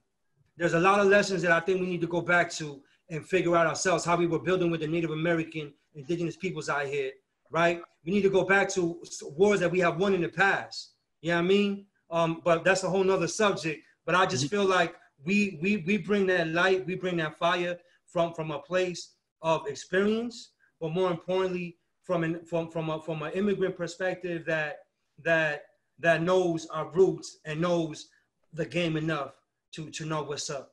[0.57, 2.81] There's a lot of lessons that I think we need to go back to
[3.11, 6.87] and figure out ourselves how we were building with the Native American indigenous peoples out
[6.87, 7.11] here,
[7.51, 7.81] right?
[8.05, 10.93] We need to go back to wars that we have won in the past.
[11.21, 11.87] You know what I mean?
[12.11, 13.83] Um, but that's a whole nother subject.
[14.05, 17.77] But I just feel like we we we bring that light, we bring that fire
[18.07, 23.23] from from a place of experience, but more importantly, from an from from a from
[23.23, 24.79] an immigrant perspective that
[25.25, 25.63] that
[25.99, 28.09] that knows our roots and knows
[28.53, 29.33] the game enough
[29.75, 30.73] to to know what's up.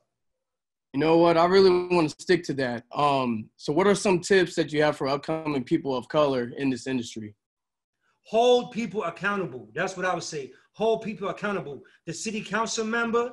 [0.92, 1.36] You know what?
[1.36, 2.84] I really want to stick to that.
[2.94, 6.70] Um, so, what are some tips that you have for upcoming people of color in
[6.70, 7.34] this industry?
[8.26, 9.68] Hold people accountable.
[9.74, 10.52] That's what I would say.
[10.74, 11.82] Hold people accountable.
[12.06, 13.32] The city council member,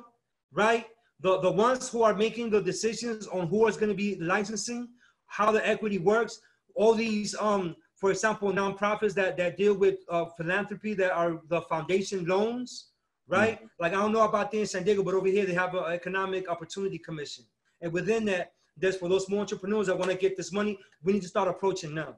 [0.52, 0.86] right?
[1.20, 4.88] The, the ones who are making the decisions on who is going to be licensing,
[5.26, 6.40] how the equity works,
[6.74, 11.60] all these um, for example, nonprofits that, that deal with uh, philanthropy that are the
[11.62, 12.88] foundation loans,
[13.28, 13.58] right?
[13.58, 13.66] Mm-hmm.
[13.78, 15.84] Like I don't know about there in San Diego, but over here they have an
[15.84, 17.44] economic opportunity commission.
[17.80, 21.12] And within that, there's for those small entrepreneurs that want to get this money, we
[21.12, 22.14] need to start approaching them.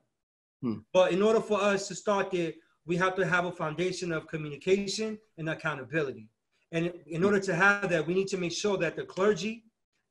[0.62, 0.78] Hmm.
[0.94, 2.54] But in order for us to start there,
[2.86, 6.30] we have to have a foundation of communication and accountability.
[6.72, 9.64] And in order to have that, we need to make sure that the clergy,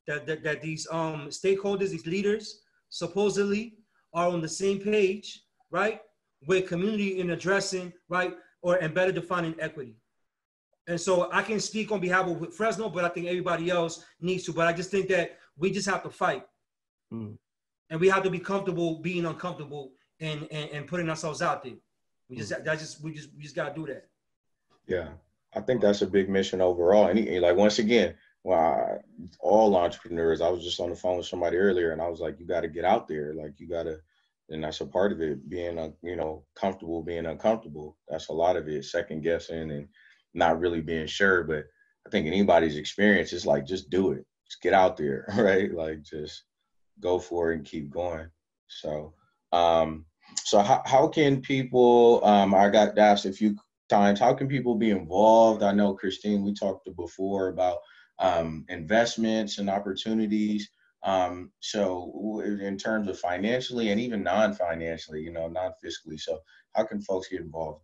[0.06, 2.60] that, that, that these um, stakeholders, these leaders,
[2.90, 3.78] supposedly
[4.12, 5.40] are on the same page,
[5.74, 6.00] right,
[6.46, 9.96] with community in addressing, right, or and better defining equity.
[10.86, 14.44] And so I can speak on behalf of Fresno, but I think everybody else needs
[14.44, 14.52] to.
[14.52, 16.44] But I just think that we just have to fight.
[17.12, 17.36] Mm.
[17.90, 21.78] And we have to be comfortable being uncomfortable and, and, and putting ourselves out there.
[22.28, 22.64] We just mm.
[22.64, 24.06] that just we just we just gotta do that.
[24.86, 25.08] Yeah.
[25.56, 27.08] I think that's a big mission overall.
[27.08, 28.14] And like once again,
[28.44, 28.98] well, I,
[29.40, 30.40] all entrepreneurs.
[30.40, 32.60] I was just on the phone with somebody earlier, and I was like, "You got
[32.60, 33.32] to get out there.
[33.32, 33.98] Like, you got to."
[34.50, 35.48] And that's a part of it.
[35.48, 37.96] Being, uh, you know, comfortable, being uncomfortable.
[38.08, 38.84] That's a lot of it.
[38.84, 39.88] Second guessing and
[40.34, 41.44] not really being sure.
[41.44, 41.64] But
[42.06, 44.24] I think anybody's experience is like, just do it.
[44.46, 45.72] Just get out there, right?
[45.72, 46.44] Like, just
[47.00, 48.28] go for it and keep going.
[48.68, 49.14] So,
[49.52, 50.04] um,
[50.44, 52.24] so how, how can people?
[52.24, 53.56] Um, I got asked a few
[53.88, 54.18] times.
[54.18, 55.62] How can people be involved?
[55.62, 56.42] I know Christine.
[56.42, 57.78] We talked before about
[58.18, 60.68] um, investments and opportunities.
[61.04, 66.18] Um, so in terms of financially and even non-financially, you know, non-fiscally.
[66.18, 66.40] So
[66.74, 67.82] how can folks get involved?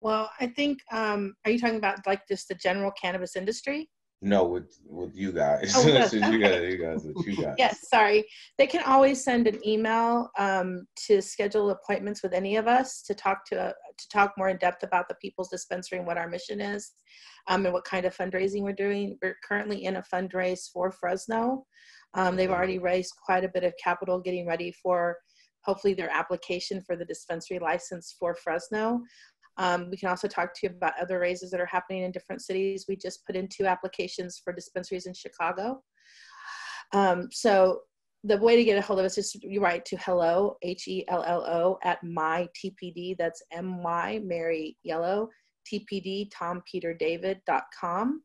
[0.00, 3.88] Well, I think, um, are you talking about like just the general cannabis industry?
[4.20, 5.72] No, with with you guys.
[5.76, 7.54] Oh, with you guys, you guys, you guys.
[7.56, 8.24] Yes, sorry.
[8.56, 13.14] They can always send an email um, to schedule appointments with any of us to
[13.14, 16.28] talk to uh, to talk more in depth about the People's Dispensary and what our
[16.28, 16.90] mission is,
[17.46, 19.16] um, and what kind of fundraising we're doing.
[19.22, 21.64] We're currently in a fundraise for Fresno.
[22.14, 25.16] Um, they've already raised quite a bit of capital, getting ready for
[25.64, 29.02] hopefully their application for the dispensary license for Fresno.
[29.58, 32.42] Um, we can also talk to you about other raises that are happening in different
[32.42, 32.86] cities.
[32.88, 35.82] We just put in two applications for dispensaries in Chicago.
[36.92, 37.80] Um, so
[38.24, 42.02] the way to get a hold of us is you write to hello, H-E-L-L-O, at
[42.02, 45.28] my TPD, that's M-Y, Mary Yellow,
[45.70, 48.22] TPD, Tom Peter David.com.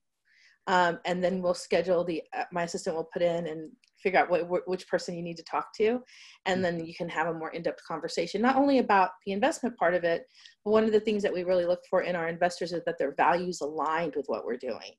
[0.67, 3.69] Um, and then we'll schedule the, uh, my assistant will put in and
[4.01, 5.99] figure out what, which person you need to talk to.
[6.45, 9.93] And then you can have a more in-depth conversation not only about the investment part
[9.93, 10.25] of it
[10.63, 12.97] but one of the things that we really look for in our investors is that
[12.97, 14.93] their values aligned with what we're doing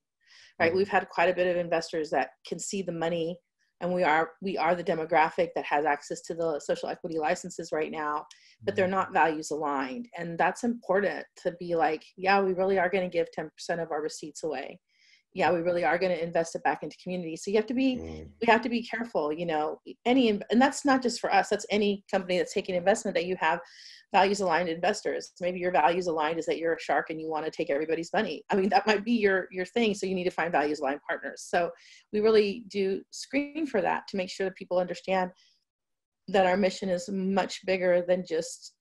[0.58, 0.68] right?
[0.68, 0.78] Mm-hmm.
[0.78, 3.38] we've had quite a bit of investors that can see the money
[3.80, 7.70] and we are we are the demographic that has access to the social equity licenses
[7.72, 8.24] right now
[8.62, 8.94] but they're mm-hmm.
[8.94, 10.08] not values aligned.
[10.16, 13.48] And that's important to be like yeah we really are going to give 10%
[13.82, 14.80] of our receipts away
[15.34, 17.36] yeah we really are going to invest it back into community.
[17.36, 18.28] So you have to be mm.
[18.40, 21.66] we have to be careful you know any and that's not just for us that's
[21.70, 23.60] any company that's taking investment that you have
[24.12, 25.32] values aligned investors.
[25.40, 28.12] Maybe your values aligned is that you're a shark and you want to take everybody's
[28.12, 28.44] money.
[28.48, 31.00] I mean that might be your your thing so you need to find values aligned
[31.06, 31.44] partners.
[31.48, 31.70] So
[32.12, 35.32] we really do screen for that to make sure that people understand
[36.28, 38.74] that our mission is much bigger than just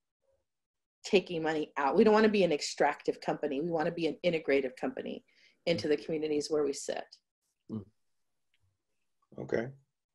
[1.04, 1.98] taking money out.
[1.98, 5.24] We don't want to be an extractive company we want to be an integrative company
[5.66, 7.06] into the communities where we sit.
[7.70, 7.80] Hmm.
[9.40, 9.68] Okay.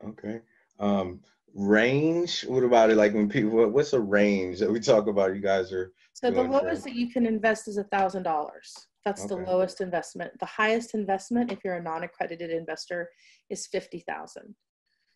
[0.05, 0.41] Okay.
[0.79, 1.21] Um,
[1.55, 2.43] range.
[2.43, 2.97] What about it?
[2.97, 5.35] Like when people, what's a range that we talk about?
[5.35, 5.93] You guys are.
[6.13, 8.75] So the lowest that you can invest is a thousand dollars.
[9.05, 9.37] That's okay.
[9.37, 10.33] the lowest investment.
[10.41, 13.09] The highest investment, if you're a non-accredited investor,
[13.51, 14.55] is fifty thousand.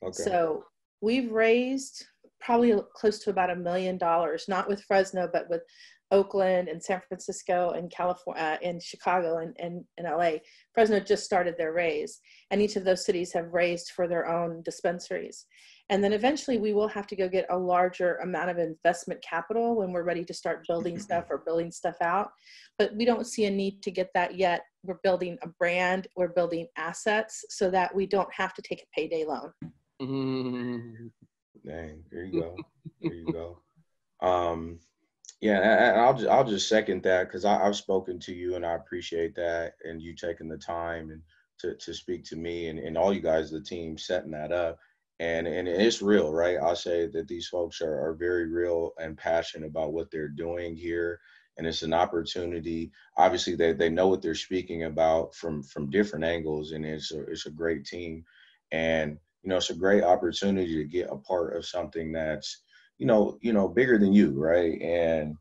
[0.05, 0.23] Okay.
[0.23, 0.65] So
[1.01, 2.07] we've raised
[2.41, 5.63] probably close to about a million dollars, not with Fresno, but with
[6.13, 10.39] Oakland and San Francisco and California uh, and Chicago and, and, and LA.
[10.73, 14.63] Fresno just started their raise, and each of those cities have raised for their own
[14.63, 15.47] dispensaries.
[15.89, 19.77] And then eventually we will have to go get a larger amount of investment capital
[19.77, 22.31] when we're ready to start building stuff or building stuff out.
[22.79, 24.63] But we don't see a need to get that yet.
[24.85, 29.01] We're building a brand, we're building assets so that we don't have to take a
[29.01, 29.53] payday loan.
[30.01, 31.07] Mm-hmm.
[31.67, 32.57] Dang, there you go.
[33.01, 33.59] There you go.
[34.27, 34.79] Um,
[35.43, 39.35] yeah, I'll just, I'll just second that because I've spoken to you and I appreciate
[39.35, 41.21] that and you taking the time and
[41.59, 44.79] to, to speak to me and, and all you guys, the team, setting that up.
[45.19, 46.59] And and it's real, right?
[46.63, 50.77] I'll say that these folks are, are very real and passionate about what they're doing
[50.77, 51.19] here.
[51.59, 52.93] And it's an opportunity.
[53.17, 57.23] Obviously, they, they know what they're speaking about from from different angles, and it's a
[57.25, 58.25] it's a great team.
[58.71, 62.63] And you know, it's a great opportunity to get a part of something that's
[63.03, 64.81] you know, you know, bigger than you, right?
[64.81, 65.35] And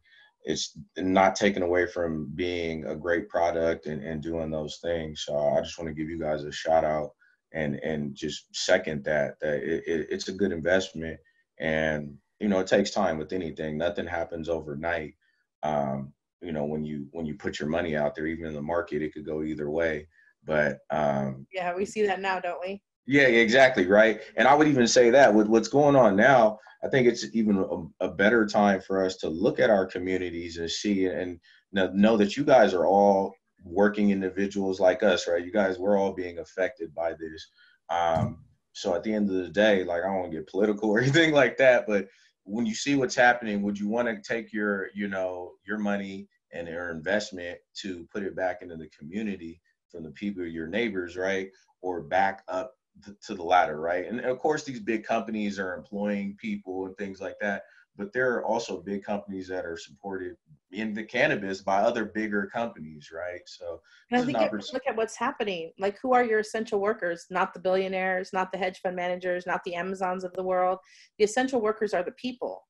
[0.45, 5.26] it's not taken away from being a great product and, and doing those things.
[5.28, 7.12] So I just want to give you guys a shout out
[7.53, 11.20] and and just second that that it, it, it's a good investment
[11.59, 13.78] and you know, it takes time with anything.
[13.78, 15.14] Nothing happens overnight.
[15.62, 18.62] Um, you know, when you when you put your money out there, even in the
[18.64, 20.07] market, it could go either way.
[20.43, 22.82] But um, yeah, we see that now, don't we?
[23.08, 24.22] Yeah, exactly, right.
[24.36, 27.58] And I would even say that with what's going on now, I think it's even
[27.58, 31.39] a, a better time for us to look at our communities and see and
[31.72, 33.34] know that you guys are all
[33.64, 35.43] working individuals like us, right?
[35.43, 37.47] You guys, we're all being affected by this.
[37.89, 38.39] Um,
[38.74, 40.99] so at the end of the day, like I don't want to get political or
[41.02, 42.08] anything like that, but
[42.43, 46.28] when you see what's happening, would you want to take your, you know, your money
[46.54, 51.16] and your investment to put it back into the community from the people, your neighbors,
[51.16, 51.49] right?
[51.82, 52.74] Or back up
[53.22, 54.08] to the latter, right?
[54.08, 57.64] And of course, these big companies are employing people and things like that,
[57.97, 60.36] but there are also big companies that are supported
[60.72, 63.41] in the cannabis by other bigger companies, right?
[63.45, 65.72] So and I think oppor- look at what's happening.
[65.78, 67.26] Like, who are your essential workers?
[67.30, 70.80] Not the billionaires, not the hedge fund managers, not the Amazons of the world.
[71.18, 72.64] The essential workers are the people.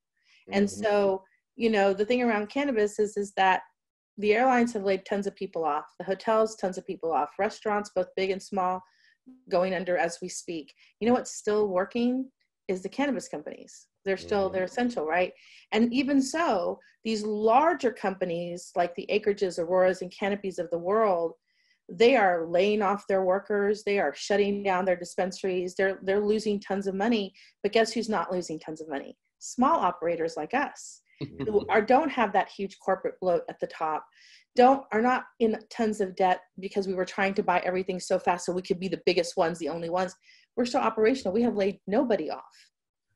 [0.50, 0.58] Mm-hmm.
[0.58, 1.24] And so,
[1.56, 3.62] you know, the thing around cannabis is is that
[4.18, 5.86] the airlines have laid tons of people off.
[6.00, 7.30] The hotels, tons of people off.
[7.40, 8.82] Restaurants, both big and small,
[9.50, 10.74] going under as we speak.
[11.00, 12.30] You know what's still working
[12.68, 13.88] is the cannabis companies.
[14.06, 14.56] They're still mm-hmm.
[14.56, 15.32] they're essential, right?
[15.72, 21.34] And even so, these larger companies like the Acreages, Auroras, and Canopies of the world,
[21.90, 23.84] they are laying off their workers.
[23.84, 25.76] They are shutting down their dispensaries.
[25.76, 27.34] They're they're losing tons of money.
[27.62, 29.18] But guess who's not losing tons of money?
[29.40, 31.02] Small operators like us,
[31.46, 34.06] who are don't have that huge corporate bloat at the top
[34.56, 38.20] don't are not in tons of debt because we were trying to buy everything so
[38.20, 40.16] fast so we could be the biggest ones the only ones.
[40.56, 41.34] We're still operational.
[41.34, 42.42] We have laid nobody off.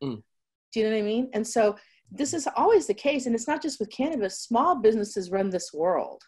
[0.04, 0.22] Mm.
[0.74, 1.30] do you know what i mean?
[1.34, 1.78] And so
[2.12, 4.40] this is always the case and it's not just with cannabis.
[4.40, 6.22] Small businesses run this world.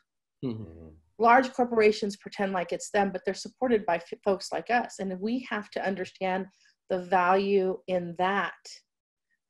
[0.45, 0.89] Mm-hmm.
[1.17, 4.99] large corporations pretend like it's them but they're supported by f- folks like us.
[4.99, 6.45] And we have to understand
[6.89, 8.53] the value in that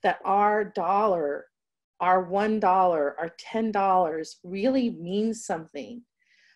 [0.03, 1.45] that our dollar
[1.99, 6.01] our one dollar our ten dollars really means something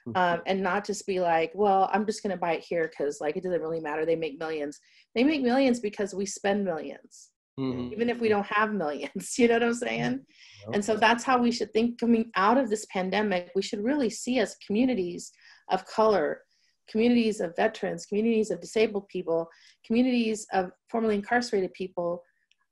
[0.08, 0.18] mm-hmm.
[0.18, 3.20] um, and not just be like well i'm just going to buy it here because
[3.22, 4.80] like it doesn't really matter they make millions
[5.16, 7.28] they make millions because we spend 1000000s
[7.60, 7.94] mm-hmm.
[7.94, 10.74] even if we don't have millions you know what i'm saying mm-hmm.
[10.74, 14.10] and so that's how we should think coming out of this pandemic we should really
[14.10, 15.32] see as communities
[15.70, 16.42] of color
[16.90, 19.48] communities of veterans communities of disabled people
[19.86, 22.22] communities of formerly incarcerated people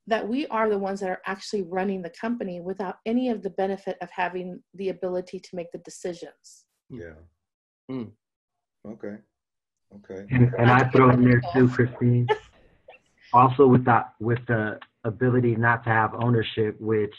[0.10, 3.49] that we are the ones that are actually running the company without any of the
[3.51, 6.66] benefit of having the ability to make the decisions.
[6.89, 7.14] Yeah.
[7.89, 8.10] Mm.
[8.88, 9.18] Okay.
[9.95, 10.26] Okay.
[10.32, 12.28] And, and I throw in there too, Christine.
[13.34, 17.14] also with that, with the ability not to have ownership, which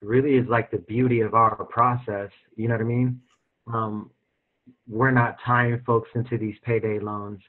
[0.00, 2.30] really is like the beauty of our process.
[2.56, 3.20] You know what I mean?
[3.66, 4.10] Um,
[4.88, 7.40] we're not tying folks into these payday loans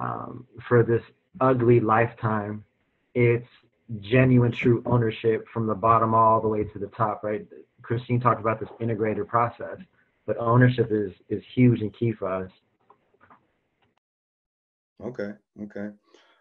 [0.00, 1.02] um, for this
[1.40, 2.64] ugly lifetime.
[3.14, 3.46] It's
[4.00, 7.46] genuine, true ownership from the bottom all the way to the top, right?
[7.82, 9.78] Christine talked about this integrated process,
[10.26, 12.50] but ownership is is huge and key for us.
[15.02, 15.32] Okay,
[15.62, 15.90] okay.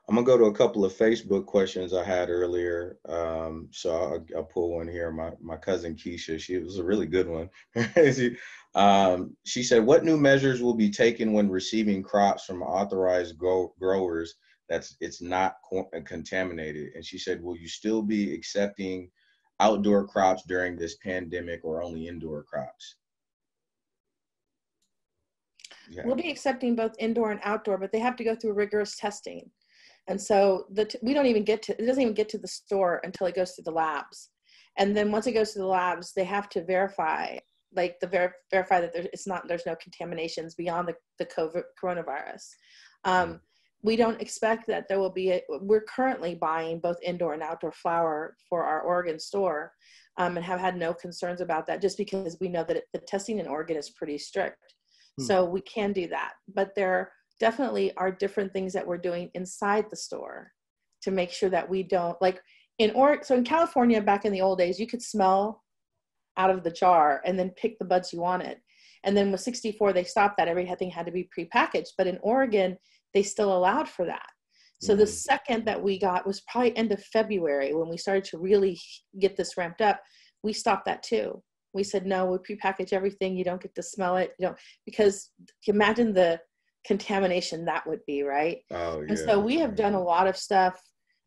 [0.08, 2.98] I'm gonna go to a couple of Facebook questions I had earlier.
[3.08, 5.12] Um, so I'll, I'll, pull one here.
[5.12, 7.50] My my cousin Keisha, she was a really good one.
[7.96, 8.36] she,
[8.76, 13.74] um, she said, "What new measures will be taken when receiving crops from authorized grow-
[13.80, 14.36] growers
[14.70, 16.94] that's it's not uh, contaminated.
[16.96, 19.10] And she said, "Will you still be accepting
[19.60, 22.96] outdoor crops during this pandemic, or only indoor crops?"
[25.90, 26.04] Yeah.
[26.06, 29.50] We'll be accepting both indoor and outdoor, but they have to go through rigorous testing.
[30.08, 32.48] And so the t- we don't even get to it doesn't even get to the
[32.48, 34.30] store until it goes through the labs.
[34.78, 37.38] And then once it goes to the labs, they have to verify
[37.76, 41.64] like the ver- verify that there, it's not there's no contaminations beyond the, the COVID
[41.82, 42.48] coronavirus.
[43.04, 43.40] Um, mm
[43.84, 47.72] we don't expect that there will be a, we're currently buying both indoor and outdoor
[47.72, 49.72] flower for our oregon store
[50.18, 53.00] um, and have had no concerns about that just because we know that it, the
[53.00, 54.58] testing in oregon is pretty strict.
[55.20, 55.26] Hmm.
[55.26, 59.86] so we can do that but there definitely are different things that we're doing inside
[59.90, 60.52] the store
[61.02, 62.42] to make sure that we don't like
[62.80, 65.64] in or so in california back in the old days you could smell
[66.38, 68.58] out of the jar and then pick the buds you wanted.
[69.04, 70.48] And then with 64 they stopped that.
[70.48, 71.90] Everything had to be prepackaged.
[71.98, 72.78] But in oregon
[73.14, 74.28] they still allowed for that.
[74.82, 75.12] So the mm-hmm.
[75.12, 78.78] second that we got was probably end of February when we started to really
[79.20, 80.02] get this ramped up.
[80.44, 81.42] We stopped that too.
[81.74, 83.38] We said no, we prepackage everything.
[83.38, 84.34] You don't get to smell it.
[84.40, 84.56] You know,
[84.86, 85.32] because
[85.68, 86.40] imagine the
[86.86, 88.58] contamination that would be, right?
[88.72, 89.06] Oh, yeah.
[89.10, 90.78] And so we have done a lot of stuff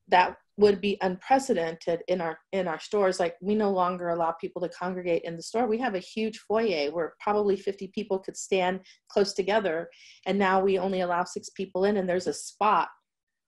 [0.08, 3.20] that would be unprecedented in our in our stores.
[3.20, 5.66] Like we no longer allow people to congregate in the store.
[5.66, 9.90] We have a huge foyer where probably 50 people could stand close together
[10.24, 12.88] and now we only allow six people in and there's a spot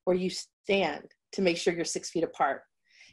[0.05, 2.63] where you stand to make sure you're six feet apart.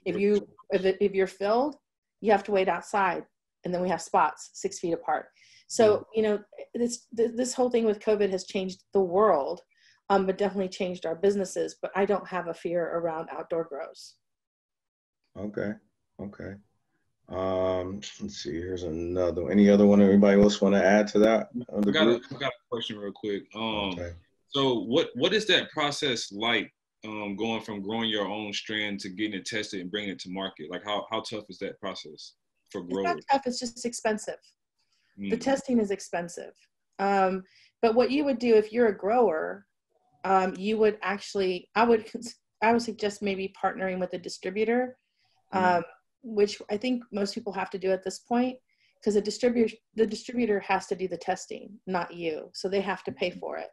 [0.05, 1.75] If you if, it, if you're filled,
[2.21, 3.23] you have to wait outside,
[3.63, 5.27] and then we have spots six feet apart.
[5.67, 6.39] So you know
[6.73, 9.61] this this whole thing with COVID has changed the world,
[10.09, 11.75] um, but definitely changed our businesses.
[11.81, 14.15] But I don't have a fear around outdoor grows.
[15.37, 15.73] Okay.
[16.21, 16.55] Okay.
[17.29, 18.53] Um, let's see.
[18.53, 19.49] Here's another.
[19.49, 20.01] Any other one?
[20.01, 21.49] Anybody else want to add to that?
[21.75, 23.43] I got, a, I got a question real quick.
[23.55, 24.13] Um, okay.
[24.49, 26.71] so what what is that process like?
[27.03, 30.29] Um, going from growing your own strand to getting it tested and bringing it to
[30.29, 30.71] market.
[30.71, 32.33] Like how how tough is that process
[32.71, 33.17] for growers?
[33.17, 33.47] It's not tough.
[33.47, 34.39] It's just expensive.
[35.19, 35.31] Mm.
[35.31, 36.53] The testing is expensive.
[36.99, 37.43] Um,
[37.81, 39.65] but what you would do if you're a grower,
[40.25, 42.09] um, you would actually I would
[42.61, 44.97] I would suggest maybe partnering with a distributor.
[45.53, 45.77] Mm.
[45.77, 45.83] Um,
[46.25, 48.57] which I think most people have to do at this point
[48.99, 52.49] because the distributor the distributor has to do the testing, not you.
[52.53, 53.39] So they have to pay mm-hmm.
[53.39, 53.69] for it.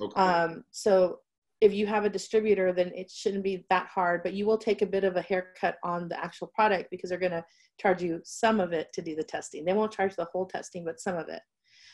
[0.00, 0.20] Okay.
[0.20, 1.20] Um, so
[1.60, 4.82] if you have a distributor, then it shouldn't be that hard, but you will take
[4.82, 7.44] a bit of a haircut on the actual product because they're going to
[7.80, 9.64] charge you some of it to do the testing.
[9.64, 11.40] They won't charge the whole testing, but some of it.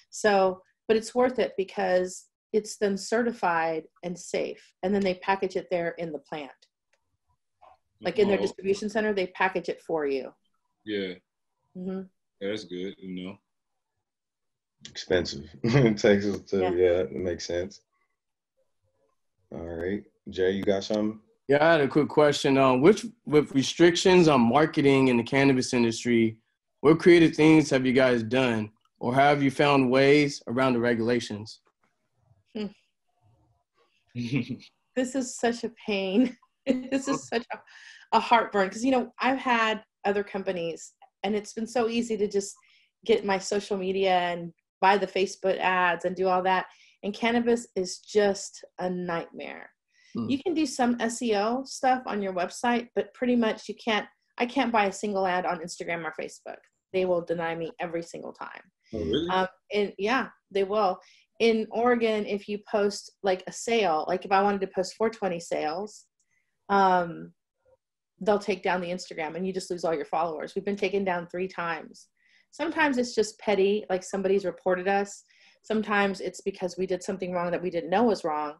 [0.09, 5.57] So, but it's worth it because it's then certified and safe, and then they package
[5.57, 6.51] it there in the plant
[8.01, 8.42] like in their oh.
[8.42, 10.32] distribution center they package it for you
[10.84, 11.14] yeah
[11.76, 12.03] mm-hmm.
[12.40, 13.38] yeah that's good you know
[14.88, 15.44] expensive
[15.96, 16.70] texas to yeah.
[16.70, 17.80] yeah it makes sense
[19.53, 21.18] all right jay you got something
[21.49, 25.74] yeah i had a quick question um which with restrictions on marketing in the cannabis
[25.74, 26.36] industry
[26.80, 28.70] what creative things have you guys done
[29.01, 31.61] or have you found ways around the regulations.
[34.96, 36.36] This is such a pain
[36.90, 37.59] this is such a,
[38.16, 40.92] a heartburn because you know I've had other companies
[41.24, 42.55] and it's been so easy to just
[43.05, 46.66] get my social media and buy the Facebook ads and do all that.
[47.03, 49.70] And cannabis is just a nightmare.
[50.14, 50.28] Hmm.
[50.28, 54.07] You can do some SEO stuff on your website, but pretty much you can't.
[54.40, 56.59] I can't buy a single ad on Instagram or Facebook.
[56.92, 58.62] They will deny me every single time.
[58.94, 59.28] Oh, really?
[59.30, 60.99] Um, and yeah, they will.
[61.39, 65.39] In Oregon, if you post like a sale, like if I wanted to post 420
[65.39, 66.07] sales,
[66.68, 67.32] um,
[68.20, 70.55] they'll take down the Instagram and you just lose all your followers.
[70.55, 72.09] We've been taken down three times.
[72.51, 75.22] Sometimes it's just petty, like somebody's reported us.
[75.62, 78.55] Sometimes it's because we did something wrong that we didn't know was wrong.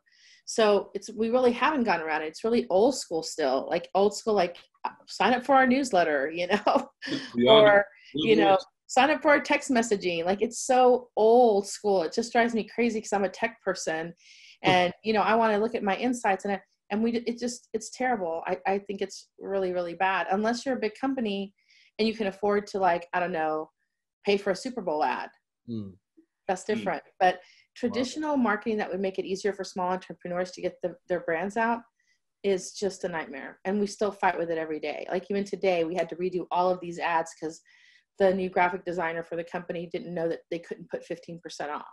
[0.45, 2.29] So it's we really haven't gotten around it.
[2.29, 4.57] It's really old school still, like old school, like
[5.07, 6.89] sign up for our newsletter, you know,
[7.47, 8.57] or you know,
[8.89, 10.25] sign up for our text messaging.
[10.25, 12.03] Like it's so old school.
[12.03, 14.13] It just drives me crazy because I'm a tech person,
[14.63, 16.55] and you know, I want to look at my insights and.
[16.55, 16.61] I,
[16.91, 20.77] and we it just it's terrible I, I think it's really really bad unless you're
[20.77, 21.53] a big company
[21.99, 23.69] and you can afford to like i don't know
[24.25, 25.29] pay for a super bowl ad
[25.69, 25.93] mm.
[26.47, 26.75] that's hmm.
[26.75, 27.13] different mm.
[27.21, 27.41] but
[27.77, 28.43] traditional wow.
[28.43, 31.81] marketing that would make it easier for small entrepreneurs to get the, their brands out
[32.43, 35.85] is just a nightmare and we still fight with it every day like even today
[35.85, 37.61] we had to redo all of these ads because
[38.19, 41.41] the new graphic designer for the company didn't know that they couldn't put 15%
[41.71, 41.85] off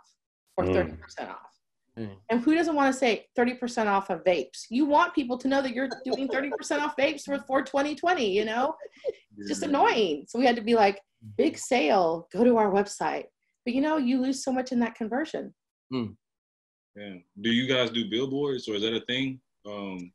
[0.56, 0.74] or mm.
[0.74, 1.56] 30% off
[1.98, 2.16] Mm.
[2.28, 4.66] And who doesn't want to say 30% off of vapes?
[4.68, 8.44] You want people to know that you're doing 30% off vapes for, for 2020, you
[8.44, 8.74] know?
[9.38, 10.24] It's just annoying.
[10.28, 11.00] So we had to be like,
[11.38, 13.24] big sale, go to our website.
[13.64, 15.54] But you know, you lose so much in that conversion.
[15.92, 16.14] Mm.
[16.94, 17.14] Yeah.
[17.40, 19.40] Do you guys do billboards or is that a thing?
[19.66, 20.12] Um,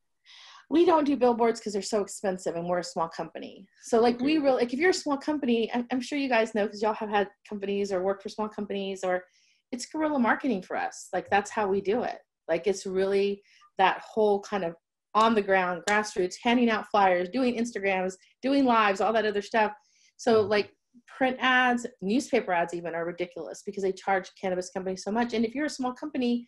[0.71, 3.67] we don't do billboards because they're so expensive and we're a small company.
[3.83, 6.55] So like we really, like if you're a small company, I'm, I'm sure you guys
[6.55, 9.25] know because y'all have had companies or worked for small companies or
[9.73, 11.09] it's guerrilla marketing for us.
[11.11, 12.19] Like that's how we do it.
[12.47, 13.41] Like it's really
[13.77, 14.75] that whole kind of
[15.13, 19.73] on the ground grassroots, handing out flyers, doing Instagrams, doing lives, all that other stuff.
[20.15, 20.51] So mm-hmm.
[20.51, 20.71] like
[21.17, 25.33] print ads, newspaper ads even are ridiculous because they charge cannabis companies so much.
[25.33, 26.47] And if you're a small company,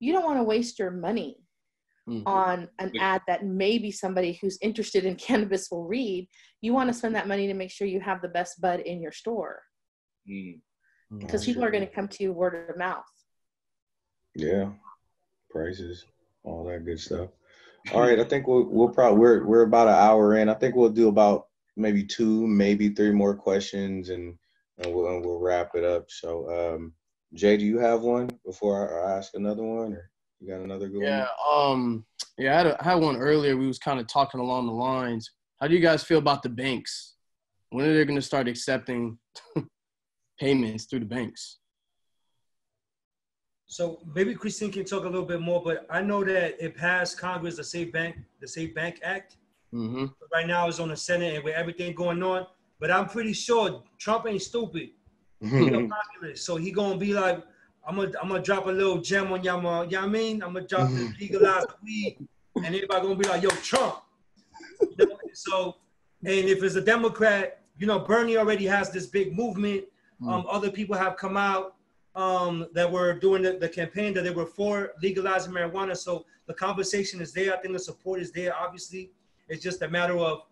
[0.00, 1.38] you don't want to waste your money
[2.08, 2.26] mm-hmm.
[2.26, 6.28] on an ad that maybe somebody who's interested in cannabis will read.
[6.60, 9.00] You want to spend that money to make sure you have the best bud in
[9.00, 9.62] your store.
[10.28, 10.60] Mm
[11.18, 13.04] because people are going to come to you word of mouth.
[14.34, 14.70] Yeah,
[15.50, 16.04] prices,
[16.42, 17.30] all that good stuff.
[17.92, 20.48] All right, I think we'll we'll probably we're we're about an hour in.
[20.48, 21.46] I think we'll do about
[21.76, 24.36] maybe two, maybe three more questions, and
[24.78, 26.10] and we'll and we'll wrap it up.
[26.10, 26.94] So, um,
[27.34, 30.10] Jay, do you have one before I, ask another one, or
[30.44, 31.72] you got another good yeah, one?
[31.72, 32.04] um,
[32.36, 33.56] yeah, I had, a, I had one earlier.
[33.56, 35.30] We was kind of talking along the lines.
[35.60, 37.14] How do you guys feel about the banks?
[37.70, 39.18] When are they going to start accepting
[40.38, 41.58] payments through the banks.
[43.66, 47.18] So maybe Christine can talk a little bit more, but I know that it passed
[47.18, 49.36] Congress the Safe Bank, the Safe Bank Act.
[49.72, 50.06] Mm-hmm.
[50.32, 52.46] Right now it's on the Senate and with everything going on.
[52.78, 54.90] But I'm pretty sure Trump ain't stupid.
[56.34, 57.42] so he gonna be like,
[57.86, 59.84] I'm gonna I'm gonna drop a little gem on y'all.
[59.84, 60.42] You know what I mean?
[60.42, 60.96] I'm gonna drop mm-hmm.
[60.96, 62.18] the legalized weed,
[62.56, 64.02] and everybody gonna be like, Yo, Trump.
[64.80, 65.18] You know?
[65.32, 65.76] So
[66.24, 69.84] And if it's a Democrat, you know, Bernie already has this big movement.
[70.26, 71.74] Um, other people have come out
[72.14, 75.94] um, that were doing the, the campaign that they were for legalizing marijuana.
[75.94, 77.54] So the conversation is there.
[77.54, 78.56] I think the support is there.
[78.56, 79.10] Obviously,
[79.48, 80.42] it's just a matter of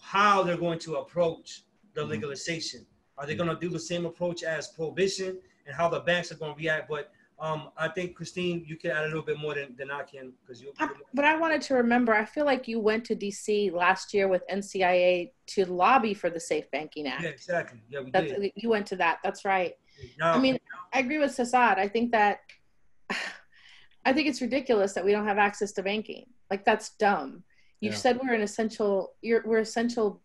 [0.00, 2.86] how they're going to approach the legalization.
[3.18, 5.38] Are they going to do the same approach as prohibition
[5.68, 6.88] and how the banks are going to react?
[6.88, 10.02] But um, I think Christine, you can add a little bit more than, than I
[10.02, 10.72] can because you.
[11.14, 14.42] But I wanted to remember, I feel like you went to DC last year with
[14.50, 17.22] NCIA to lobby for the Safe Banking Act.
[17.22, 17.80] Yeah, exactly.
[17.88, 18.52] Yeah, we That's, did.
[18.56, 19.18] you went to that.
[19.22, 19.74] That's right.
[20.18, 20.58] Now, I mean,
[20.92, 21.78] I agree with Sassad.
[21.78, 22.40] I think that
[24.04, 26.26] I think it's ridiculous that we don't have access to banking.
[26.50, 27.44] Like that's dumb.
[27.80, 27.98] You've Yeah.
[27.98, 29.14] said we're an essential.
[29.22, 30.22] You're we're essential.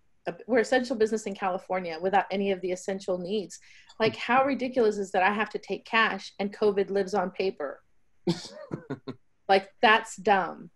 [0.47, 3.59] We're essential business in California without any of the essential needs.
[3.99, 7.81] Like how ridiculous is that I have to take cash and COVID lives on paper?
[9.49, 10.69] like that's dumb.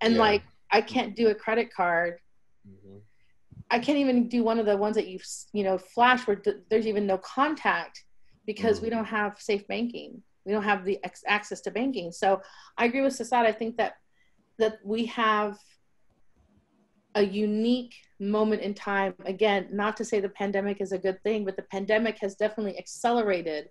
[0.00, 0.20] And Yeah.
[0.20, 2.18] like I can't do a credit card
[2.66, 2.98] mm-hmm.
[3.72, 5.18] I can't even do one of the ones that you
[5.54, 8.04] you know flash where th- there's even no contact
[8.44, 8.92] because we mm.
[8.92, 10.22] don't have safe banking.
[10.44, 12.12] We don't have the ex- access to banking.
[12.12, 12.42] So
[12.76, 13.46] I agree with Sassad.
[13.46, 13.94] I think that
[14.58, 15.56] that we have
[17.14, 19.14] a unique moment in time.
[19.24, 22.78] Again, not to say the pandemic is a good thing, but the pandemic has definitely
[22.78, 23.68] accelerated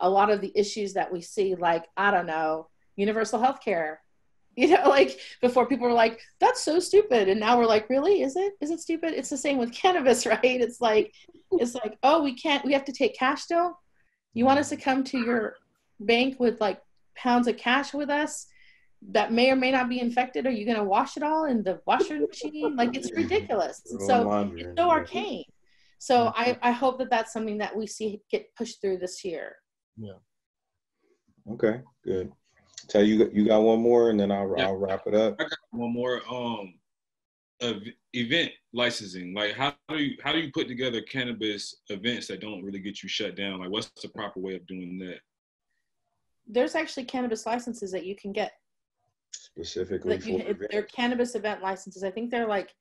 [0.00, 1.54] a lot of the issues that we see.
[1.54, 4.00] Like I don't know, universal health care.
[4.56, 7.28] You know, like before people were like, that's so stupid.
[7.28, 8.22] And now we're like, really?
[8.22, 8.52] Is it?
[8.60, 9.12] Is it stupid?
[9.12, 10.38] It's the same with cannabis, right?
[10.44, 11.12] It's like,
[11.50, 13.76] it's like, oh, we can't, we have to take cash still.
[14.32, 15.56] You want us to come to your
[15.98, 16.80] bank with like
[17.16, 18.46] pounds of cash with us
[19.10, 20.46] that may or may not be infected?
[20.46, 22.76] Are you going to wash it all in the washer machine?
[22.76, 23.82] Like it's ridiculous.
[23.90, 25.44] And so it's so arcane.
[25.98, 29.56] So I, I hope that that's something that we see get pushed through this year.
[29.96, 30.18] Yeah.
[31.52, 32.32] Okay, good.
[32.88, 34.66] Tell you you got one more, and then I'll Yeah.
[34.66, 35.36] I'll wrap it up.
[35.38, 36.20] I got one more.
[36.30, 36.74] Um,
[38.12, 39.34] event licensing.
[39.34, 43.02] Like, how do you how do you put together cannabis events that don't really get
[43.02, 43.60] you shut down?
[43.60, 45.20] Like, what's the proper way of doing that?
[46.46, 48.52] There's actually cannabis licenses that you can get
[49.34, 52.04] Specifically like you, if they're cannabis event licenses.
[52.04, 52.72] I think they're like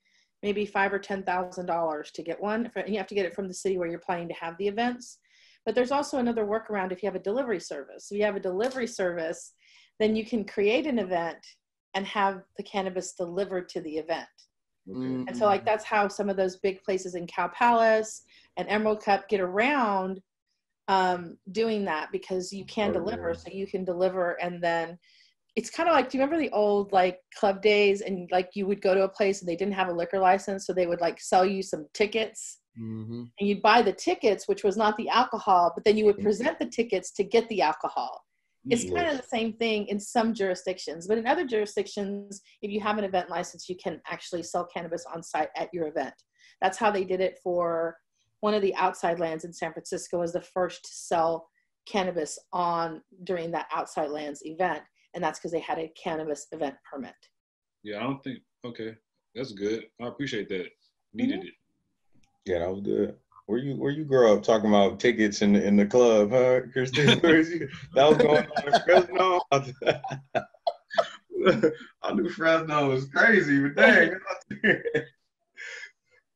[0.43, 2.69] maybe five or ten thousand dollars to get one.
[2.75, 4.67] And you have to get it from the city where you're planning to have the
[4.67, 5.19] events.
[5.65, 8.11] But there's also another workaround if you have a delivery service.
[8.11, 9.53] If you have a delivery service,
[9.99, 11.37] then you can create an event
[11.95, 14.27] and have the cannabis delivered to the event.
[14.87, 15.27] Mm.
[15.27, 18.23] And so like that's how some of those big places in Cow Palace
[18.57, 20.19] and Emerald Cup get around
[20.89, 23.29] um, doing that because you can Oh, deliver.
[23.29, 23.35] yeah.
[23.37, 24.99] So you can deliver and then
[25.55, 28.65] it's kind of like do you remember the old like club days and like you
[28.65, 31.01] would go to a place and they didn't have a liquor license so they would
[31.01, 33.29] like sell you some tickets Mhm.
[33.39, 36.57] and you'd buy the tickets which was not the alcohol but then you would present
[36.57, 38.23] the tickets to get the alcohol
[38.69, 42.79] it's kind of the same thing in some jurisdictions, but in other jurisdictions, if you
[42.79, 46.13] have an event license, you can actually sell cannabis on site at your event.
[46.61, 47.97] That's how they did it for
[48.39, 51.49] one of the outside lands in San Francisco was the first to sell
[51.85, 54.83] cannabis on during that outside lands event,
[55.13, 57.15] and that's because they had a cannabis event permit.
[57.83, 58.39] Yeah, I don't think.
[58.65, 58.95] Okay,
[59.35, 59.85] that's good.
[60.01, 60.67] I appreciate that.
[61.13, 61.47] Needed mm-hmm.
[61.47, 61.53] it.
[62.45, 63.15] Yeah, that was good.
[63.45, 66.61] Where you where you grow up talking about tickets in the in the club, huh,
[66.71, 67.19] Christine?
[67.21, 67.67] Where's you?
[67.93, 69.41] That was going on in Fresno.
[72.03, 74.11] I knew Fresno was crazy, but dang.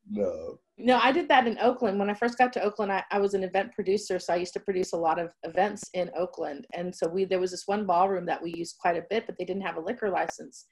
[0.09, 0.59] no.
[0.79, 1.97] No, I did that in Oakland.
[1.97, 4.53] When I first got to Oakland, I, I was an event producer, so I used
[4.53, 6.67] to produce a lot of events in Oakland.
[6.75, 9.37] And so we there was this one ballroom that we used quite a bit, but
[9.39, 10.65] they didn't have a liquor license.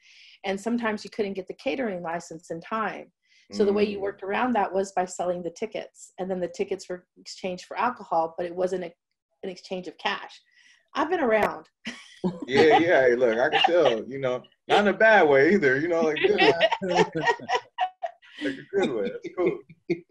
[0.43, 3.11] And sometimes you couldn't get the catering license in time.
[3.51, 4.01] So the way you Mm.
[4.01, 7.77] worked around that was by selling the tickets, and then the tickets were exchanged for
[7.77, 8.91] alcohol, but it wasn't a,
[9.43, 10.41] an exchange of cash.
[10.95, 11.69] I've been around.
[12.47, 13.01] Yeah, yeah.
[13.01, 14.03] Hey, look, I can tell.
[14.07, 15.79] You know, not in a bad way either.
[15.79, 16.17] You know, like.
[18.41, 19.11] like a good way.
[19.11, 19.59] That's cool.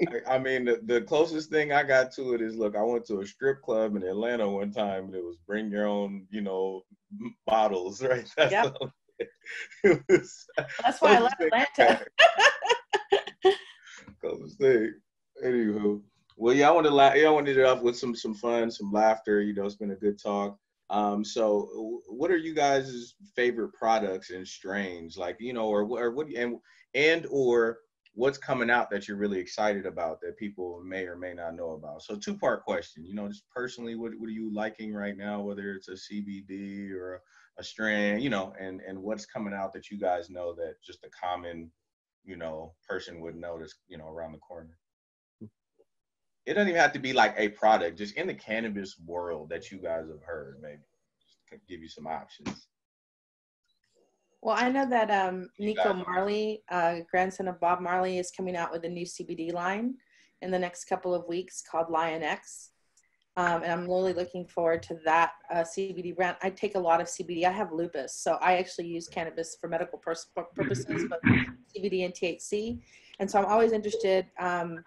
[0.09, 2.77] I, I mean, the, the closest thing I got to it is look.
[2.77, 5.87] I went to a strip club in Atlanta one time, and it was bring your
[5.87, 6.83] own, you know,
[7.47, 8.03] bottles.
[8.09, 8.29] Right.
[8.37, 8.77] That's Yep.
[10.09, 10.47] Was
[10.83, 12.05] That's why I left Atlanta.
[14.21, 14.95] Closest thing.
[15.45, 16.01] Anywho,
[16.37, 18.71] well, yeah, I wanted to la- yeah, I wanted it off with some some fun,
[18.71, 19.41] some laughter.
[19.41, 20.59] You know, it's been a good talk.
[20.91, 25.17] Um, so, what are you guys' favorite products and strains?
[25.17, 26.59] Like, you know, or, or what and
[26.95, 27.79] and or
[28.15, 31.73] what's coming out that you're really excited about that people may or may not know
[31.73, 32.03] about?
[32.03, 33.05] So, two part question.
[33.05, 35.41] You know, just personally, what what are you liking right now?
[35.41, 37.21] Whether it's a CBD or a,
[37.59, 41.05] a strand, you know, and and what's coming out that you guys know that just
[41.05, 41.71] a common,
[42.25, 44.77] you know, person would notice, you know, around the corner.
[46.47, 49.71] It doesn't even have to be like a product, just in the cannabis world that
[49.71, 50.83] you guys have heard, maybe.
[51.23, 52.69] Just give you some options.
[54.45, 58.71] Well, I know that um, Nico Marley, uh, grandson of Bob Marley, is coming out
[58.71, 59.95] with a new CBD line
[60.43, 62.73] in the next couple of weeks called Lion X.
[63.39, 66.37] Um, and I'm really looking forward to that uh, CBD brand.
[66.43, 67.45] I take a lot of CBD.
[67.45, 71.23] I have lupus, so I actually use cannabis for medical purposes, but
[71.75, 72.81] CBD and THC.
[73.21, 74.85] And so I'm always interested um,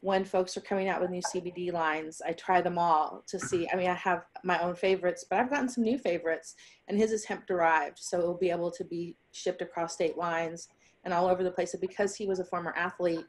[0.00, 2.22] when folks are coming out with new CBD lines.
[2.26, 3.68] I try them all to see.
[3.70, 6.54] I mean, I have my own favorites, but I've gotten some new favorites
[6.90, 10.68] and his is hemp derived so it'll be able to be shipped across state lines
[11.04, 13.24] and all over the place and because he was a former athlete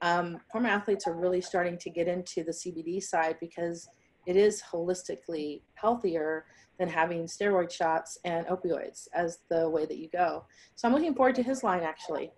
[0.00, 3.88] um, former athletes are really starting to get into the cbd side because
[4.26, 6.46] it is holistically healthier
[6.78, 10.44] than having steroid shots and opioids as the way that you go
[10.74, 12.32] so i'm looking forward to his line actually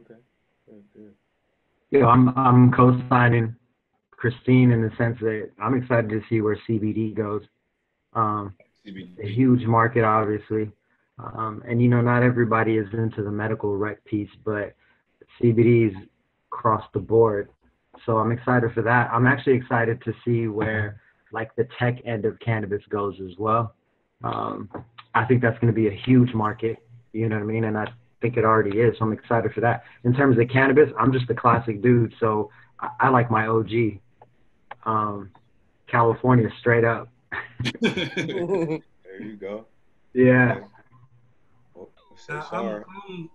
[0.00, 0.20] Okay.
[0.66, 1.14] Good, good.
[1.90, 3.54] You know, I'm I'm co-signing
[4.10, 7.42] Christine in the sense that I'm excited to see where CBD goes.
[8.14, 8.54] Um,
[8.86, 10.70] a huge market, obviously,
[11.18, 14.74] um, and you know, not everybody is into the medical rec piece, but
[15.40, 15.96] CBD is
[16.50, 17.50] across the board.
[18.06, 19.10] So I'm excited for that.
[19.12, 21.00] I'm actually excited to see where
[21.32, 23.74] like the tech end of cannabis goes as well.
[24.24, 24.68] Um,
[25.14, 26.78] I think that's going to be a huge market.
[27.12, 27.64] You know what I mean?
[27.64, 27.86] And I
[28.20, 28.96] think it already is.
[28.98, 29.84] So I'm excited for that.
[30.04, 32.50] In terms of cannabis, I'm just a classic dude, so
[32.80, 34.00] I, I like my OG.
[34.84, 35.30] Um,
[35.86, 37.08] California straight up.
[37.80, 38.80] There
[39.20, 39.66] you go.
[40.14, 40.60] Yeah.
[41.76, 42.42] Oh, so.
[42.52, 43.30] I'm, I'm,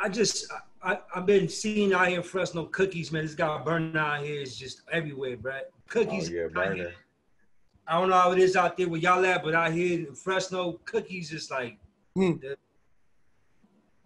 [0.00, 0.50] I just,
[0.82, 3.24] I, I've been seeing out here in Fresno cookies, man.
[3.24, 5.52] This guy burning out here is just everywhere, bro.
[5.54, 6.30] Oh Cookies.
[6.30, 6.92] yeah, burner.
[7.86, 10.14] I don't know how it is out there where y'all at, but out here in
[10.14, 11.78] Fresno, cookies is like
[12.14, 12.56] the,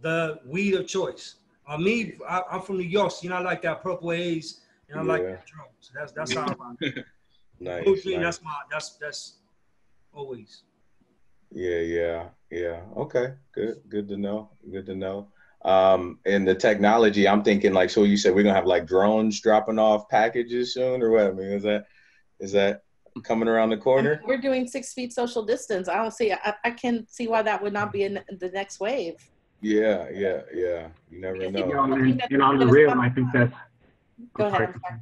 [0.03, 1.37] the weed of choice.
[1.67, 4.61] Uh, me, I, I'm from New York, so you know I like that purple haze,
[4.91, 5.31] and I like Yeah.
[5.31, 5.67] that drum.
[5.81, 6.77] So that's that's how I'm.
[7.61, 7.87] Nice.
[7.87, 8.25] Mostly, nice.
[8.25, 9.35] That's my that's that's
[10.13, 10.65] always.
[11.53, 12.81] Yeah, yeah, yeah.
[12.97, 14.51] Okay, good, good to know.
[14.73, 15.29] Good to know.
[15.65, 19.41] Um, and the technology, I'm thinking like, so you said we're gonna have like drones
[19.41, 21.27] dropping off packages soon, or what?
[21.29, 21.87] I mean, is that
[22.41, 22.83] is that
[23.23, 24.21] coming around the corner?
[24.27, 27.63] we're doing six feet social distance i don't see i, I can see why that
[27.63, 29.17] would not be in the next wave
[29.63, 30.89] Yeah, yeah, yeah.
[31.11, 31.87] You never Because You know.
[31.87, 33.53] know, and, and on the real, I think that's.
[34.35, 34.67] go ahead sorry.
[34.67, 35.01] I'm sorry.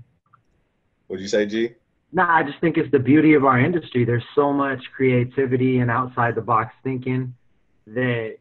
[1.06, 1.74] What'd you say, G?
[2.12, 4.04] No, I just think it's the beauty of our industry.
[4.04, 7.34] There's so much creativity and outside the box thinking
[7.86, 8.36] that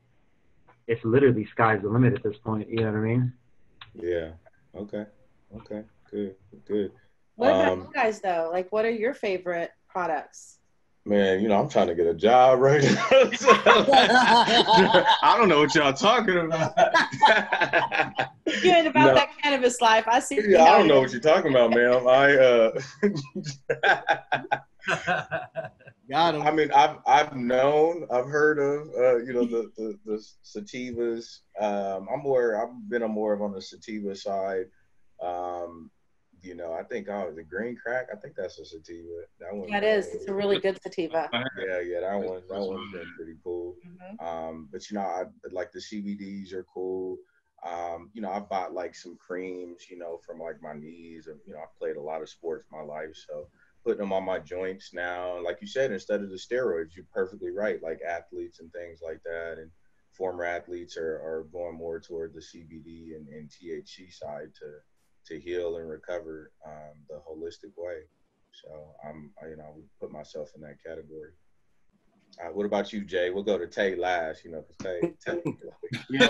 [0.87, 2.69] it's literally sky's the limit at this point.
[2.69, 3.33] You know what I mean?
[3.93, 4.31] Yeah.
[4.75, 5.05] Okay.
[5.55, 5.83] Okay.
[6.11, 6.35] Good.
[6.67, 6.91] Good.
[7.35, 10.58] what about Um, you guys though like what are your favorite products
[11.09, 13.07] Man, you know, I'm trying to get a job right now.
[15.23, 16.71] I don't know what y'all talking about.
[18.63, 19.15] you ain't about No.
[19.15, 22.07] that cannabis life i see Yeah, I don't know what you're talking about, ma'am.
[22.07, 22.71] I uh
[26.11, 26.41] Got him.
[26.43, 26.55] I him.
[26.57, 31.39] mean, I've I've known, I've heard of, uh, you know, the the, the sativas.
[31.59, 34.65] Um, I'm more, I've been a more of on the sativa side.
[35.23, 35.89] Um,
[36.41, 38.07] you know, I think oh, the green crack.
[38.11, 39.23] I think that's a sativa.
[39.39, 39.69] That one.
[39.71, 43.35] that is it's a really good sativa Yeah, yeah, that one, that one's been pretty
[43.43, 43.75] cool.
[43.85, 44.25] Mhm.
[44.25, 47.17] Um, but you know, I like the CBDs are cool.
[47.65, 51.39] Um, you know, I bought like some creams, you know, from like my knees, and
[51.45, 53.47] you know, I played a lot of sports my life, so
[53.83, 55.43] putting them on my joints now.
[55.43, 57.81] Like you said, instead of the steroids, you're perfectly right.
[57.81, 59.71] Like athletes and things like that, and
[60.13, 64.65] former athletes are, are going more toward the CBD and, and THC side to
[65.29, 68.01] to heal and recover um, the holistic way.
[68.51, 71.31] So I'm, you know, I would put myself in that category.
[72.39, 73.29] Uh, what about you, Jay?
[73.29, 75.41] We'll go to Tay last, you know, because Tay, Tay
[76.09, 76.27] Yeah.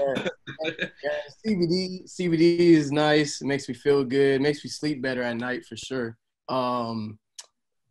[1.03, 1.09] yeah.
[1.45, 3.41] CBD CBD is nice.
[3.41, 4.35] It makes me feel good.
[4.35, 6.17] It makes me sleep better at night for sure.
[6.47, 7.19] Um,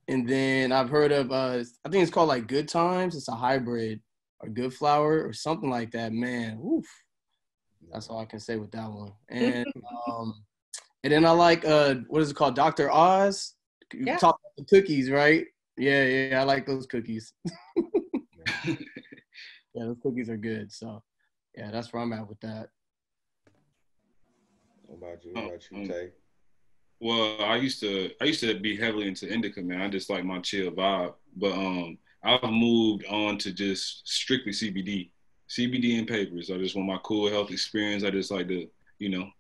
[0.09, 3.15] and then I've heard of uh, I think it's called like Good Times.
[3.15, 4.01] It's a hybrid
[4.41, 6.13] or Good Flower or something like that.
[6.13, 6.87] Man, oof.
[7.93, 9.13] That's all I can say with that one.
[9.29, 9.67] And
[10.09, 10.35] um,
[11.05, 12.57] and then I like uh, what is it called?
[12.57, 12.91] Dr.
[12.91, 13.55] Oz.
[13.93, 14.19] You Yeah.
[14.19, 15.47] talk about the cookies, right?
[15.77, 17.33] Yeah, yeah, I like those cookies.
[18.67, 18.77] yeah,
[19.75, 20.73] those cookies are good.
[20.73, 21.03] So,
[21.57, 22.69] yeah, that's where I'm at with that.
[24.87, 25.33] What about you?
[25.35, 26.11] What about you, Um, Tay?
[27.01, 29.81] Well, I used to I used to be heavily into indica, man.
[29.83, 31.15] I just like my chill vibe.
[31.37, 35.11] But um I've moved on to just strictly CBD.
[35.49, 36.51] CBD and papers.
[36.51, 38.03] I just want my cool health experience.
[38.03, 38.67] I just like to,
[38.99, 39.31] you know,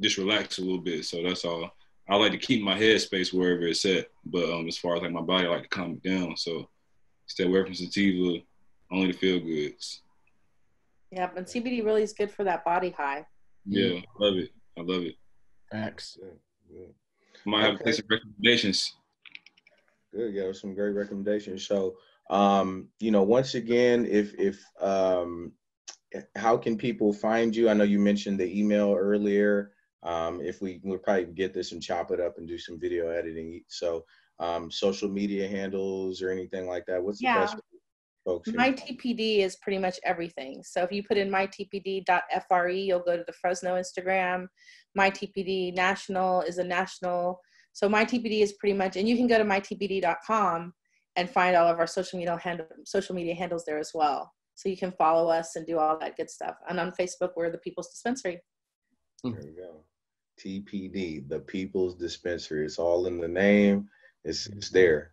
[0.00, 1.04] just relax a little bit.
[1.04, 1.70] So that's all.
[2.08, 4.08] I like to keep my headspace wherever it's at.
[4.24, 6.36] But um as far as like my body, I like to calm it down.
[6.36, 6.68] So
[7.26, 8.38] stay away from sativa,
[8.90, 10.02] only the feel goods.
[11.10, 13.24] yeah but cbd really is good for that body high
[13.66, 14.50] Yeah, I love it.
[14.78, 15.14] I love it.
[15.70, 16.18] Facts.
[16.20, 16.38] Good,
[16.68, 16.94] good.
[17.44, 17.84] Might have to Okay.
[17.92, 18.94] take some recommendations.
[20.12, 20.34] Good.
[20.34, 21.66] Yeah, some great recommendations.
[21.66, 21.96] So,
[22.30, 25.52] um, you know, once again, if if um,
[26.36, 27.68] how can people find you?
[27.70, 29.72] I know you mentioned the email earlier.
[30.02, 33.08] Um, if we we'll probably get this and chop it up and do some video
[33.10, 33.62] editing.
[33.68, 34.04] So
[34.40, 37.02] um, social media handles or anything like that.
[37.02, 37.40] What's the Yeah.
[37.40, 37.56] best
[38.24, 38.50] folks?
[38.50, 38.58] here?
[38.58, 40.62] My TPD is pretty much everything.
[40.64, 44.46] So if you put in mytpd.fre, you'll go to the Fresno Instagram.
[44.94, 47.40] My TPD National is a national.
[47.72, 50.74] So my TPD is pretty much, and you can go to mytpd.com
[51.16, 54.32] and find all of our social media handle, social media handles there as well.
[54.54, 56.56] So you can follow us and do all that good stuff.
[56.68, 58.40] And on Facebook, we're the People's Dispensary.
[59.24, 59.84] There you go.
[60.42, 62.64] TPD, the People's Dispensary.
[62.64, 63.88] It's all in the name.
[64.24, 65.12] It's it's there.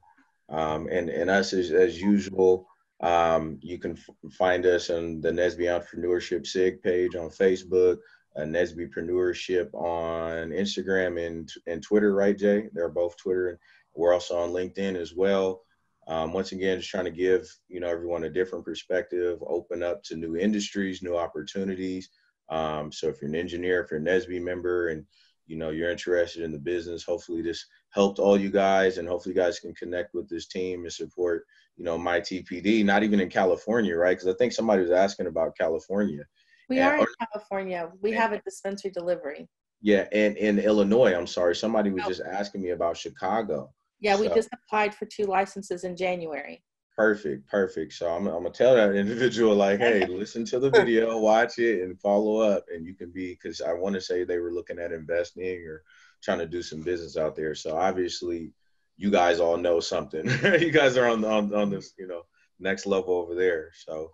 [0.49, 2.67] Um, and and us as, as usual.
[3.01, 7.97] Um, you can f- find us on the Nesby Entrepreneurship SIG page on Facebook,
[8.35, 12.13] uh, Nesbypreneurship on Instagram and and Twitter.
[12.13, 12.69] Right, Jay?
[12.73, 13.59] They're both Twitter, and
[13.95, 15.61] we're also on LinkedIn as well.
[16.07, 20.03] Um, once again, just trying to give you know everyone a different perspective, open up
[20.05, 22.09] to new industries, new opportunities.
[22.49, 25.05] Um, so if you're an engineer, if you're a NSBE member and
[25.45, 29.33] you know you're interested in the business, hopefully this helped all you guys and hopefully
[29.35, 31.45] you guys can connect with this team and support,
[31.75, 34.17] you know, my TPD, not even in California, right?
[34.17, 36.23] Because I think somebody was asking about California.
[36.69, 37.91] We Yeah, are in or- California.
[38.01, 39.47] We have a dispensary delivery.
[39.81, 42.09] Yeah, and in Illinois, I'm sorry, somebody was Oh.
[42.09, 43.73] just asking me about Chicago.
[43.99, 46.63] Yeah, we So- just applied for two licenses in January.
[46.99, 47.93] Perfect, perfect.
[47.93, 51.81] So I'm, I'm gonna tell that individual like, hey, listen to the video, watch it,
[51.81, 54.79] and follow up, and you can be because I want to say they were looking
[54.79, 55.83] at investing or
[56.21, 57.55] trying to do some business out there.
[57.55, 58.51] So obviously,
[58.97, 60.25] you guys all know something.
[60.59, 62.23] you guys are on on on this you know
[62.59, 63.71] next level over there.
[63.73, 64.11] So,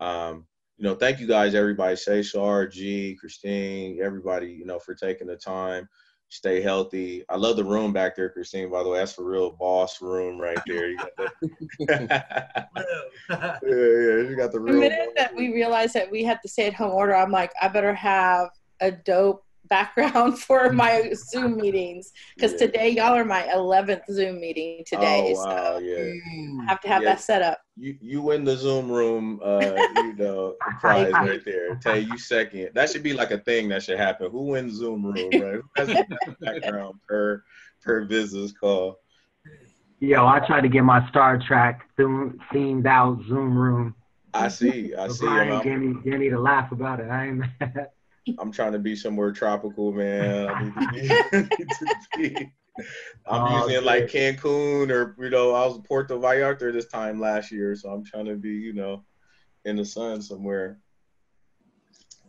[0.00, 1.96] um, you know, thank you guys, everybody.
[1.96, 5.88] Say G, Christine, everybody, you know, for taking the time.
[6.28, 7.24] Stay healthy.
[7.28, 8.70] I love the room back there, Christine.
[8.70, 10.90] By the way, that's for real boss room right there.
[10.90, 11.30] You got the
[13.30, 16.66] yeah, yeah, you got the The minute that we realized that we had the stay
[16.66, 18.48] at home order, I'm like, I better have
[18.80, 22.58] a dope background for my Zoom meetings because Yeah.
[22.58, 25.34] today y'all are my 11th Zoom meeting today.
[25.36, 26.12] Oh wow, So yeah.
[26.62, 27.10] I have to have Yeah.
[27.14, 27.58] that set up.
[27.76, 31.74] You you win the Zoom room, uh, you know, prize right there.
[31.76, 32.70] Tay, you second.
[32.74, 34.30] That should be like a thing that should happen.
[34.30, 35.54] Who wins Zoom room, right?
[35.56, 37.42] Who has the background per
[37.82, 38.98] per business call?
[40.00, 43.94] Yo, I tried to get my Star Trek theme- themed out Zoom room.
[44.34, 45.26] I see, I But see.
[45.26, 47.08] Brian I'm, gave me, gave me to laugh about it.
[47.08, 47.88] I ain't mad.
[48.38, 50.46] I'm trying to be somewhere tropical, man.
[50.48, 50.98] I need to be.
[51.58, 52.52] Need to be.
[53.26, 54.08] I'm Oh, usually in like.
[54.08, 58.04] Cancun or you know I was in Puerto Vallarta this time last year, so I'm
[58.04, 59.04] trying to be you know
[59.64, 60.78] in the sun somewhere.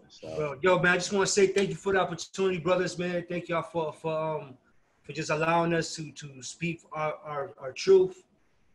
[0.09, 2.97] So, Well, yo, man, I just want to say thank you for the opportunity, brothers,
[2.97, 3.25] man.
[3.27, 4.53] Thank y'all for for um
[5.03, 8.23] for just allowing us to to speak our our, our truth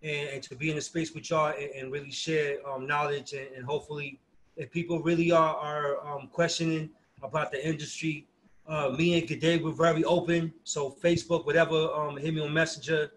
[0.03, 3.33] and, and to be in a space with y'all and, and really share um, knowledge
[3.33, 4.19] and, and hopefully
[4.57, 6.91] if people really are are um, questioning
[7.23, 8.27] about the industry,
[8.67, 10.53] uh, me and Gade we're very open.
[10.65, 13.13] So Facebook, whatever, um, hit me on Messenger,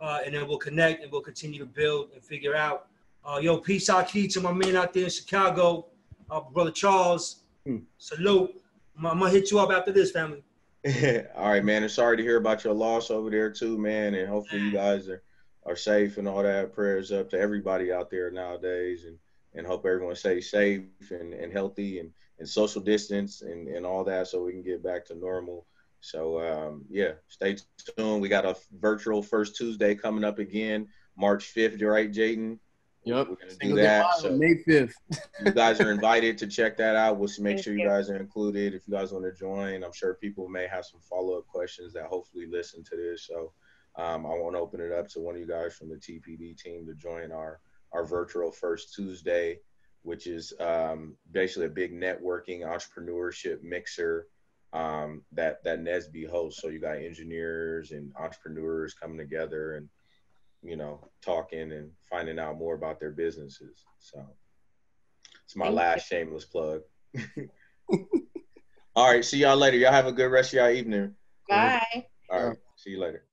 [0.00, 2.86] uh, and then we'll connect and we'll continue to build and figure out.
[3.24, 5.86] Uh, yo, peace out, key to my man out there in Chicago,
[6.30, 7.42] uh, brother Charles.
[7.66, 7.78] Hmm.
[7.98, 8.60] Salute.
[8.96, 10.42] I'm, I'm gonna hit you up after this, family.
[11.36, 11.82] all right, man.
[11.82, 14.14] And sorry to hear about your loss over there too, man.
[14.14, 15.22] And hopefully you guys are
[15.66, 16.72] are safe and all that.
[16.72, 19.18] Prayers up to everybody out there nowadays, and
[19.54, 24.04] and hope everyone stays safe and, and healthy and, and social distance and, and all
[24.04, 25.66] that so we can get back to normal.
[26.00, 27.56] So um, yeah, stay
[27.96, 28.20] tuned.
[28.20, 32.58] We got a virtual first Tuesday coming up again, March 5th, right, Jaden?
[33.04, 33.28] Yep.
[33.28, 34.14] We're gonna do that.
[34.18, 34.92] So May 5th.
[35.44, 37.18] you guys are invited to check that out.
[37.18, 37.88] We'll make Thank sure you you.
[37.88, 38.74] guys are included.
[38.74, 41.92] If you guys want to join, I'm sure people may have some follow up questions
[41.94, 43.26] that hopefully listen to this.
[43.26, 43.52] So
[43.96, 46.56] um, I want to open it up to one of you guys from the TPD
[46.56, 47.60] team to join our
[47.92, 49.58] our virtual first Tuesday,
[50.08, 54.26] which is um, basically a big networking entrepreneurship mixer
[54.72, 56.62] um, that that Nesby hosts.
[56.62, 59.86] So you got engineers and entrepreneurs coming together and
[60.62, 63.84] you know talking and finding out more about their businesses.
[63.98, 64.24] So
[65.44, 65.76] it's my Thank you.
[65.76, 66.80] last shameless plug.
[68.96, 69.76] All right, see y'all later.
[69.76, 71.14] Y'all have a good rest of y'all evening.
[71.50, 72.06] Bye.
[72.30, 73.27] All right, see you later.